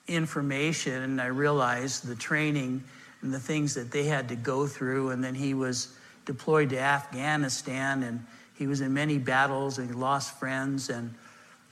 information 0.07 1.03
and 1.03 1.21
I 1.21 1.27
realized 1.27 2.07
the 2.07 2.15
training 2.15 2.83
and 3.21 3.33
the 3.33 3.39
things 3.39 3.75
that 3.75 3.91
they 3.91 4.05
had 4.05 4.27
to 4.29 4.35
go 4.35 4.65
through. 4.65 5.11
And 5.11 5.23
then 5.23 5.35
he 5.35 5.53
was 5.53 5.95
deployed 6.25 6.69
to 6.71 6.79
Afghanistan 6.79 8.01
and 8.03 8.25
he 8.57 8.67
was 8.67 8.81
in 8.81 8.93
many 8.93 9.17
battles 9.17 9.77
and 9.77 9.89
he 9.89 9.93
lost 9.93 10.37
friends 10.39 10.89
and 10.89 11.13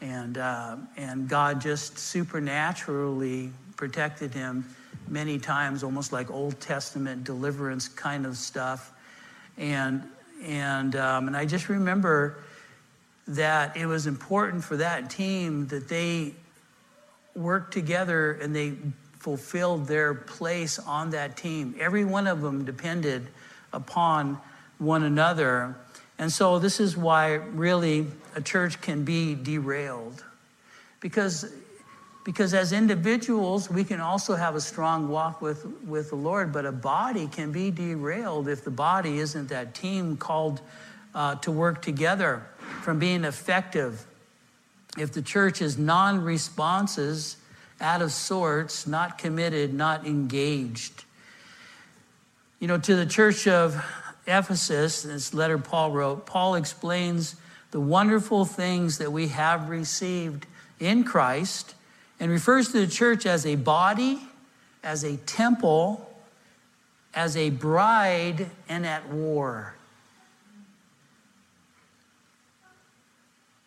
and 0.01 0.37
uh, 0.37 0.75
and 0.97 1.29
God 1.29 1.61
just 1.61 1.97
supernaturally 1.97 3.51
protected 3.77 4.33
him 4.33 4.65
many 5.07 5.39
times, 5.39 5.83
almost 5.83 6.11
like 6.11 6.31
Old 6.31 6.59
Testament 6.59 7.23
deliverance 7.23 7.87
kind 7.87 8.25
of 8.25 8.37
stuff. 8.37 8.91
And, 9.57 10.03
and, 10.43 10.95
um, 10.95 11.27
and 11.27 11.37
I 11.37 11.45
just 11.45 11.69
remember 11.69 12.37
that 13.27 13.77
it 13.77 13.85
was 13.85 14.07
important 14.07 14.63
for 14.63 14.77
that 14.77 15.09
team 15.09 15.67
that 15.67 15.87
they 15.87 16.33
worked 17.35 17.73
together 17.73 18.33
and 18.33 18.55
they 18.55 18.73
fulfilled 19.19 19.87
their 19.87 20.13
place 20.13 20.79
on 20.79 21.11
that 21.11 21.37
team. 21.37 21.75
Every 21.79 22.03
one 22.03 22.27
of 22.27 22.41
them 22.41 22.65
depended 22.65 23.27
upon 23.71 24.37
one 24.79 25.03
another. 25.03 25.75
And 26.23 26.31
so, 26.31 26.57
this 26.57 26.79
is 26.79 26.95
why 26.95 27.33
really 27.33 28.07
a 28.33 28.39
church 28.39 28.79
can 28.79 29.03
be 29.03 29.35
derailed. 29.35 30.23
Because 31.01 31.53
because 32.23 32.53
as 32.53 32.71
individuals, 32.71 33.69
we 33.69 33.83
can 33.83 33.99
also 33.99 34.35
have 34.35 34.55
a 34.55 34.61
strong 34.61 35.09
walk 35.09 35.41
with, 35.41 35.65
with 35.85 36.11
the 36.11 36.15
Lord, 36.15 36.53
but 36.53 36.65
a 36.65 36.71
body 36.71 37.27
can 37.27 37.51
be 37.51 37.71
derailed 37.71 38.47
if 38.47 38.63
the 38.63 38.71
body 38.71 39.19
isn't 39.19 39.49
that 39.49 39.75
team 39.75 40.15
called 40.15 40.61
uh, 41.13 41.35
to 41.35 41.51
work 41.51 41.81
together 41.81 42.41
from 42.83 42.99
being 42.99 43.25
effective. 43.25 44.05
If 44.97 45.11
the 45.11 45.21
church 45.21 45.61
is 45.61 45.77
non 45.77 46.23
responses, 46.23 47.35
out 47.81 48.01
of 48.01 48.13
sorts, 48.13 48.87
not 48.87 49.17
committed, 49.17 49.73
not 49.73 50.07
engaged. 50.07 51.03
You 52.61 52.69
know, 52.69 52.77
to 52.77 52.95
the 52.95 53.05
church 53.05 53.45
of 53.45 53.75
Ephesus, 54.25 55.03
this 55.03 55.33
letter 55.33 55.57
Paul 55.57 55.91
wrote, 55.91 56.25
Paul 56.25 56.55
explains 56.55 57.35
the 57.71 57.79
wonderful 57.79 58.45
things 58.45 58.99
that 58.99 59.11
we 59.11 59.29
have 59.29 59.69
received 59.69 60.45
in 60.79 61.03
Christ 61.03 61.75
and 62.19 62.31
refers 62.31 62.71
to 62.71 62.79
the 62.79 62.87
church 62.87 63.25
as 63.25 63.45
a 63.45 63.55
body, 63.55 64.21
as 64.83 65.03
a 65.03 65.17
temple, 65.17 66.09
as 67.13 67.35
a 67.35 67.49
bride, 67.49 68.49
and 68.69 68.85
at 68.85 69.09
war. 69.09 69.75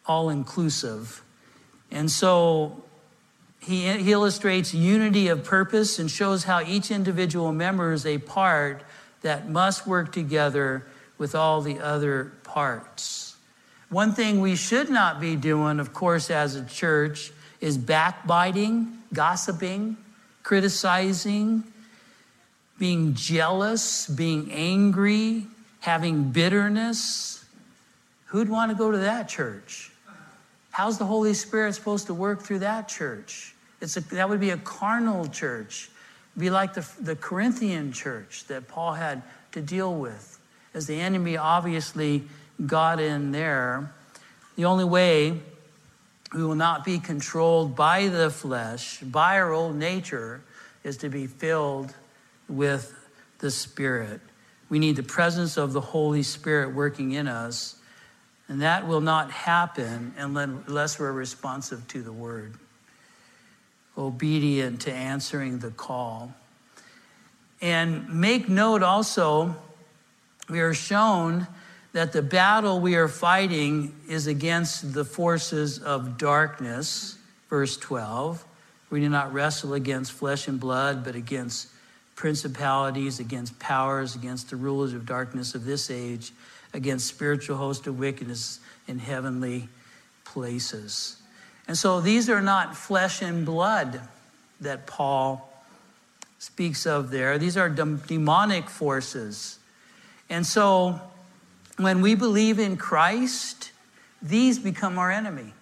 All 0.06 0.30
inclusive. 0.30 1.22
And 1.90 2.10
so 2.10 2.82
he, 3.60 3.92
he 3.92 4.12
illustrates 4.12 4.72
unity 4.72 5.28
of 5.28 5.44
purpose 5.44 5.98
and 5.98 6.10
shows 6.10 6.44
how 6.44 6.60
each 6.60 6.90
individual 6.90 7.52
member 7.52 7.92
is 7.92 8.06
a 8.06 8.18
part 8.18 8.82
that 9.26 9.48
must 9.48 9.88
work 9.88 10.12
together 10.12 10.86
with 11.18 11.34
all 11.34 11.60
the 11.60 11.80
other 11.80 12.30
parts. 12.44 13.34
One 13.88 14.12
thing 14.12 14.40
we 14.40 14.54
should 14.54 14.88
not 14.88 15.20
be 15.20 15.34
doing, 15.34 15.80
of 15.80 15.92
course, 15.92 16.30
as 16.30 16.54
a 16.54 16.64
church 16.64 17.32
is 17.60 17.76
backbiting, 17.76 18.98
gossiping, 19.12 19.96
criticizing, 20.44 21.64
being 22.78 23.14
jealous, 23.14 24.06
being 24.06 24.52
angry, 24.52 25.48
having 25.80 26.30
bitterness. 26.30 27.44
Who'd 28.26 28.48
want 28.48 28.70
to 28.70 28.76
go 28.76 28.92
to 28.92 28.98
that 28.98 29.28
church? 29.28 29.90
How's 30.70 30.98
the 30.98 31.06
Holy 31.06 31.34
Spirit 31.34 31.74
supposed 31.74 32.06
to 32.06 32.14
work 32.14 32.42
through 32.42 32.60
that 32.60 32.86
church? 32.86 33.56
It's 33.80 33.96
a, 33.96 34.00
that 34.14 34.28
would 34.28 34.40
be 34.40 34.50
a 34.50 34.58
carnal 34.58 35.26
church. 35.26 35.90
Be 36.38 36.50
like 36.50 36.74
the, 36.74 36.86
the 37.00 37.16
Corinthian 37.16 37.92
church 37.92 38.44
that 38.48 38.68
Paul 38.68 38.94
had 38.94 39.22
to 39.52 39.60
deal 39.60 39.94
with. 39.94 40.38
As 40.74 40.86
the 40.86 41.00
enemy 41.00 41.36
obviously 41.36 42.24
got 42.66 43.00
in 43.00 43.32
there, 43.32 43.90
the 44.56 44.66
only 44.66 44.84
way 44.84 45.40
we 46.34 46.44
will 46.44 46.54
not 46.54 46.84
be 46.84 46.98
controlled 46.98 47.74
by 47.74 48.08
the 48.08 48.30
flesh, 48.30 49.00
by 49.00 49.38
our 49.38 49.52
old 49.52 49.76
nature, 49.76 50.42
is 50.84 50.98
to 50.98 51.08
be 51.08 51.26
filled 51.26 51.94
with 52.48 52.94
the 53.38 53.50
Spirit. 53.50 54.20
We 54.68 54.78
need 54.78 54.96
the 54.96 55.02
presence 55.02 55.56
of 55.56 55.72
the 55.72 55.80
Holy 55.80 56.22
Spirit 56.22 56.74
working 56.74 57.12
in 57.12 57.28
us, 57.28 57.76
and 58.48 58.62
that 58.62 58.86
will 58.86 59.00
not 59.00 59.30
happen 59.30 60.12
unless 60.16 60.98
we're 60.98 61.12
responsive 61.12 61.86
to 61.88 62.02
the 62.02 62.12
Word, 62.12 62.54
obedient 63.96 64.82
to 64.82 64.92
answering 64.92 65.58
the 65.58 65.70
call. 65.70 66.34
And 67.60 68.08
make 68.08 68.48
note 68.48 68.82
also, 68.82 69.56
we 70.48 70.60
are 70.60 70.74
shown 70.74 71.46
that 71.92 72.12
the 72.12 72.22
battle 72.22 72.80
we 72.80 72.94
are 72.94 73.08
fighting 73.08 73.94
is 74.08 74.26
against 74.26 74.92
the 74.92 75.04
forces 75.04 75.78
of 75.78 76.18
darkness, 76.18 77.16
verse 77.48 77.76
12. 77.78 78.44
We 78.90 79.00
do 79.00 79.08
not 79.08 79.32
wrestle 79.32 79.72
against 79.74 80.12
flesh 80.12 80.46
and 80.46 80.60
blood, 80.60 81.04
but 81.04 81.14
against 81.14 81.68
principalities, 82.14 83.18
against 83.18 83.58
powers, 83.58 84.14
against 84.14 84.50
the 84.50 84.56
rulers 84.56 84.92
of 84.92 85.06
darkness 85.06 85.54
of 85.54 85.64
this 85.64 85.90
age, 85.90 86.32
against 86.74 87.06
spiritual 87.06 87.56
hosts 87.56 87.86
of 87.86 87.98
wickedness 87.98 88.60
in 88.86 88.98
heavenly 88.98 89.68
places. 90.24 91.16
And 91.68 91.76
so 91.76 92.00
these 92.00 92.30
are 92.30 92.40
not 92.40 92.76
flesh 92.76 93.22
and 93.22 93.44
blood 93.44 94.00
that 94.60 94.86
Paul 94.86 95.52
speaks 96.38 96.86
of 96.86 97.10
there. 97.10 97.38
These 97.38 97.56
are 97.56 97.68
demonic 97.68 98.70
forces. 98.70 99.58
And 100.30 100.46
so 100.46 101.00
when 101.76 102.00
we 102.00 102.14
believe 102.14 102.58
in 102.58 102.76
Christ, 102.76 103.72
these 104.22 104.58
become 104.58 104.98
our 104.98 105.10
enemy. 105.10 105.52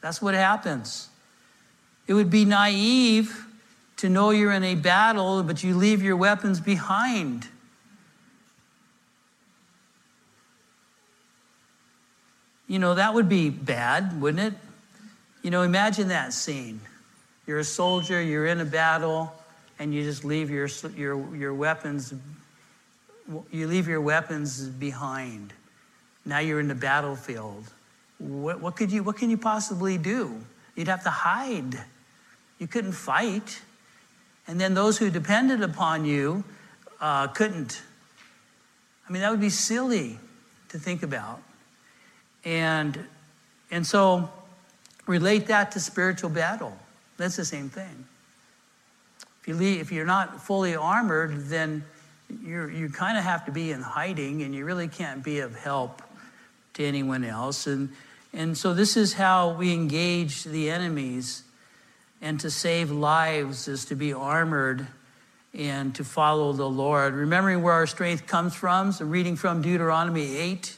That's 0.00 0.20
what 0.20 0.34
happens. 0.34 1.08
It 2.06 2.14
would 2.14 2.30
be 2.30 2.44
naive 2.44 3.46
to 3.98 4.08
know 4.08 4.30
you're 4.30 4.52
in 4.52 4.64
a 4.64 4.74
battle, 4.74 5.42
but 5.42 5.62
you 5.62 5.76
leave 5.76 6.02
your 6.02 6.16
weapons 6.16 6.58
behind. 6.58 7.46
You 12.72 12.78
know, 12.78 12.94
that 12.94 13.12
would 13.12 13.28
be 13.28 13.50
bad, 13.50 14.18
wouldn't 14.18 14.54
it? 14.54 14.58
You 15.42 15.50
know, 15.50 15.60
imagine 15.60 16.08
that 16.08 16.32
scene. 16.32 16.80
You're 17.46 17.58
a 17.58 17.64
soldier, 17.64 18.22
you're 18.22 18.46
in 18.46 18.60
a 18.60 18.64
battle, 18.64 19.30
and 19.78 19.92
you 19.92 20.02
just 20.04 20.24
leave 20.24 20.48
your, 20.48 20.70
your, 20.96 21.36
your 21.36 21.52
weapons 21.52 22.14
you 23.50 23.66
leave 23.66 23.88
your 23.88 24.00
weapons 24.00 24.62
behind. 24.62 25.52
Now 26.24 26.38
you're 26.38 26.60
in 26.60 26.68
the 26.68 26.74
battlefield. 26.74 27.64
What, 28.16 28.62
what, 28.62 28.74
could 28.76 28.90
you, 28.90 29.02
what 29.02 29.16
can 29.16 29.28
you 29.28 29.36
possibly 29.36 29.98
do? 29.98 30.34
You'd 30.74 30.88
have 30.88 31.04
to 31.04 31.10
hide. 31.10 31.78
You 32.58 32.66
couldn't 32.66 32.92
fight. 32.92 33.60
And 34.48 34.58
then 34.58 34.72
those 34.72 34.96
who 34.96 35.10
depended 35.10 35.62
upon 35.62 36.06
you 36.06 36.42
uh, 37.02 37.26
couldn't. 37.28 37.82
I 39.06 39.12
mean, 39.12 39.20
that 39.20 39.30
would 39.30 39.42
be 39.42 39.50
silly 39.50 40.18
to 40.70 40.78
think 40.78 41.02
about. 41.02 41.42
And, 42.44 42.98
and 43.70 43.86
so 43.86 44.30
relate 45.06 45.46
that 45.46 45.72
to 45.72 45.80
spiritual 45.80 46.30
battle. 46.30 46.76
That's 47.16 47.36
the 47.36 47.44
same 47.44 47.68
thing. 47.68 48.06
If, 49.40 49.48
you 49.48 49.54
leave, 49.54 49.80
if 49.80 49.92
you're 49.92 50.06
not 50.06 50.42
fully 50.42 50.76
armored, 50.76 51.46
then 51.46 51.84
you 52.42 52.68
you 52.68 52.88
kind 52.88 53.18
of 53.18 53.24
have 53.24 53.44
to 53.46 53.52
be 53.52 53.72
in 53.72 53.82
hiding 53.82 54.42
and 54.42 54.54
you 54.54 54.64
really 54.64 54.88
can't 54.88 55.22
be 55.22 55.40
of 55.40 55.54
help 55.54 56.02
to 56.74 56.84
anyone 56.84 57.24
else. 57.24 57.66
And, 57.66 57.90
and 58.32 58.56
so 58.56 58.72
this 58.72 58.96
is 58.96 59.12
how 59.12 59.52
we 59.52 59.72
engage 59.72 60.44
the 60.44 60.70
enemies. 60.70 61.42
And 62.20 62.38
to 62.40 62.50
save 62.50 62.90
lives 62.90 63.66
is 63.66 63.84
to 63.86 63.96
be 63.96 64.12
armored 64.12 64.86
and 65.52 65.94
to 65.96 66.04
follow 66.04 66.52
the 66.52 66.68
Lord. 66.68 67.14
Remembering 67.14 67.62
where 67.62 67.74
our 67.74 67.86
strength 67.86 68.26
comes 68.26 68.54
from, 68.54 68.92
so 68.92 69.04
reading 69.04 69.36
from 69.36 69.60
Deuteronomy 69.60 70.36
8, 70.36 70.76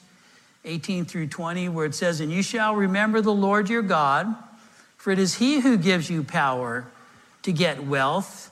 18 0.64 1.04
through 1.04 1.28
20, 1.28 1.68
where 1.68 1.86
it 1.86 1.94
says, 1.94 2.20
And 2.20 2.32
you 2.32 2.42
shall 2.42 2.74
remember 2.74 3.20
the 3.20 3.32
Lord 3.32 3.68
your 3.68 3.82
God, 3.82 4.34
for 4.96 5.10
it 5.10 5.18
is 5.18 5.34
he 5.34 5.60
who 5.60 5.76
gives 5.76 6.08
you 6.08 6.22
power 6.22 6.86
to 7.42 7.52
get 7.52 7.84
wealth. 7.84 8.50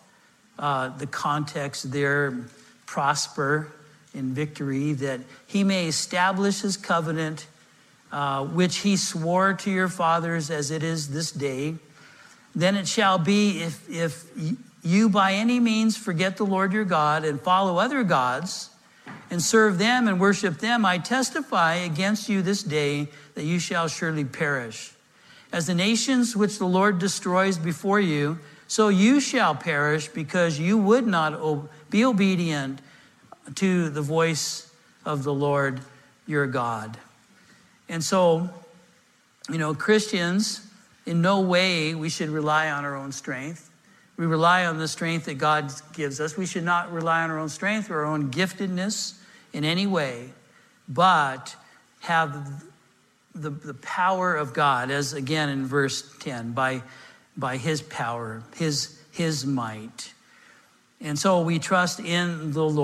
Uh, 0.58 0.90
the 0.98 1.06
context 1.06 1.90
there, 1.90 2.44
prosper 2.86 3.72
in 4.14 4.34
victory, 4.34 4.92
that 4.92 5.20
he 5.46 5.64
may 5.64 5.86
establish 5.88 6.60
his 6.60 6.76
covenant, 6.76 7.46
uh, 8.12 8.44
which 8.44 8.78
he 8.78 8.96
swore 8.96 9.54
to 9.54 9.70
your 9.70 9.88
fathers 9.88 10.50
as 10.50 10.70
it 10.70 10.82
is 10.82 11.08
this 11.08 11.32
day. 11.32 11.74
Then 12.54 12.76
it 12.76 12.86
shall 12.86 13.18
be 13.18 13.62
if, 13.62 13.88
if 13.88 14.26
you 14.82 15.08
by 15.08 15.32
any 15.34 15.58
means 15.58 15.96
forget 15.96 16.36
the 16.36 16.44
Lord 16.44 16.74
your 16.74 16.84
God 16.84 17.24
and 17.24 17.40
follow 17.40 17.78
other 17.78 18.02
gods 18.02 18.68
and 19.32 19.40
serve 19.40 19.78
them 19.78 20.08
and 20.08 20.20
worship 20.20 20.58
them, 20.58 20.84
I 20.84 20.98
testify 20.98 21.76
against 21.76 22.28
you 22.28 22.42
this 22.42 22.62
day 22.62 23.08
that 23.34 23.44
you 23.44 23.58
shall 23.58 23.88
surely 23.88 24.26
perish. 24.26 24.92
As 25.50 25.66
the 25.66 25.74
nations 25.74 26.36
which 26.36 26.58
the 26.58 26.66
Lord 26.66 26.98
destroys 26.98 27.56
before 27.56 27.98
you, 27.98 28.38
so 28.68 28.88
you 28.88 29.20
shall 29.20 29.54
perish 29.54 30.08
because 30.08 30.58
you 30.58 30.76
would 30.76 31.06
not 31.06 31.40
be 31.88 32.04
obedient 32.04 32.80
to 33.54 33.88
the 33.88 34.02
voice 34.02 34.70
of 35.06 35.24
the 35.24 35.32
Lord 35.32 35.80
your 36.26 36.46
God. 36.46 36.98
And 37.88 38.04
so, 38.04 38.50
you 39.48 39.56
know, 39.56 39.72
Christians, 39.72 40.60
in 41.06 41.22
no 41.22 41.40
way 41.40 41.94
we 41.94 42.10
should 42.10 42.28
rely 42.28 42.70
on 42.70 42.84
our 42.84 42.96
own 42.96 43.12
strength. 43.12 43.70
We 44.18 44.26
rely 44.26 44.66
on 44.66 44.76
the 44.76 44.88
strength 44.88 45.24
that 45.24 45.38
God 45.38 45.72
gives 45.94 46.20
us. 46.20 46.36
We 46.36 46.44
should 46.44 46.64
not 46.64 46.92
rely 46.92 47.22
on 47.22 47.30
our 47.30 47.38
own 47.38 47.48
strength 47.48 47.90
or 47.90 48.00
our 48.00 48.04
own 48.04 48.30
giftedness 48.30 49.14
in 49.52 49.64
any 49.64 49.86
way, 49.86 50.30
but 50.88 51.56
have 52.00 52.64
the, 53.34 53.50
the 53.50 53.74
power 53.74 54.34
of 54.34 54.52
God, 54.52 54.90
as 54.90 55.12
again 55.12 55.48
in 55.48 55.66
verse 55.66 56.14
10, 56.20 56.52
by, 56.52 56.82
by 57.36 57.56
his 57.56 57.82
power, 57.82 58.42
his, 58.56 58.98
his 59.10 59.46
might. 59.46 60.12
And 61.00 61.18
so 61.18 61.42
we 61.42 61.58
trust 61.58 62.00
in 62.00 62.52
the 62.52 62.64
Lord. 62.64 62.80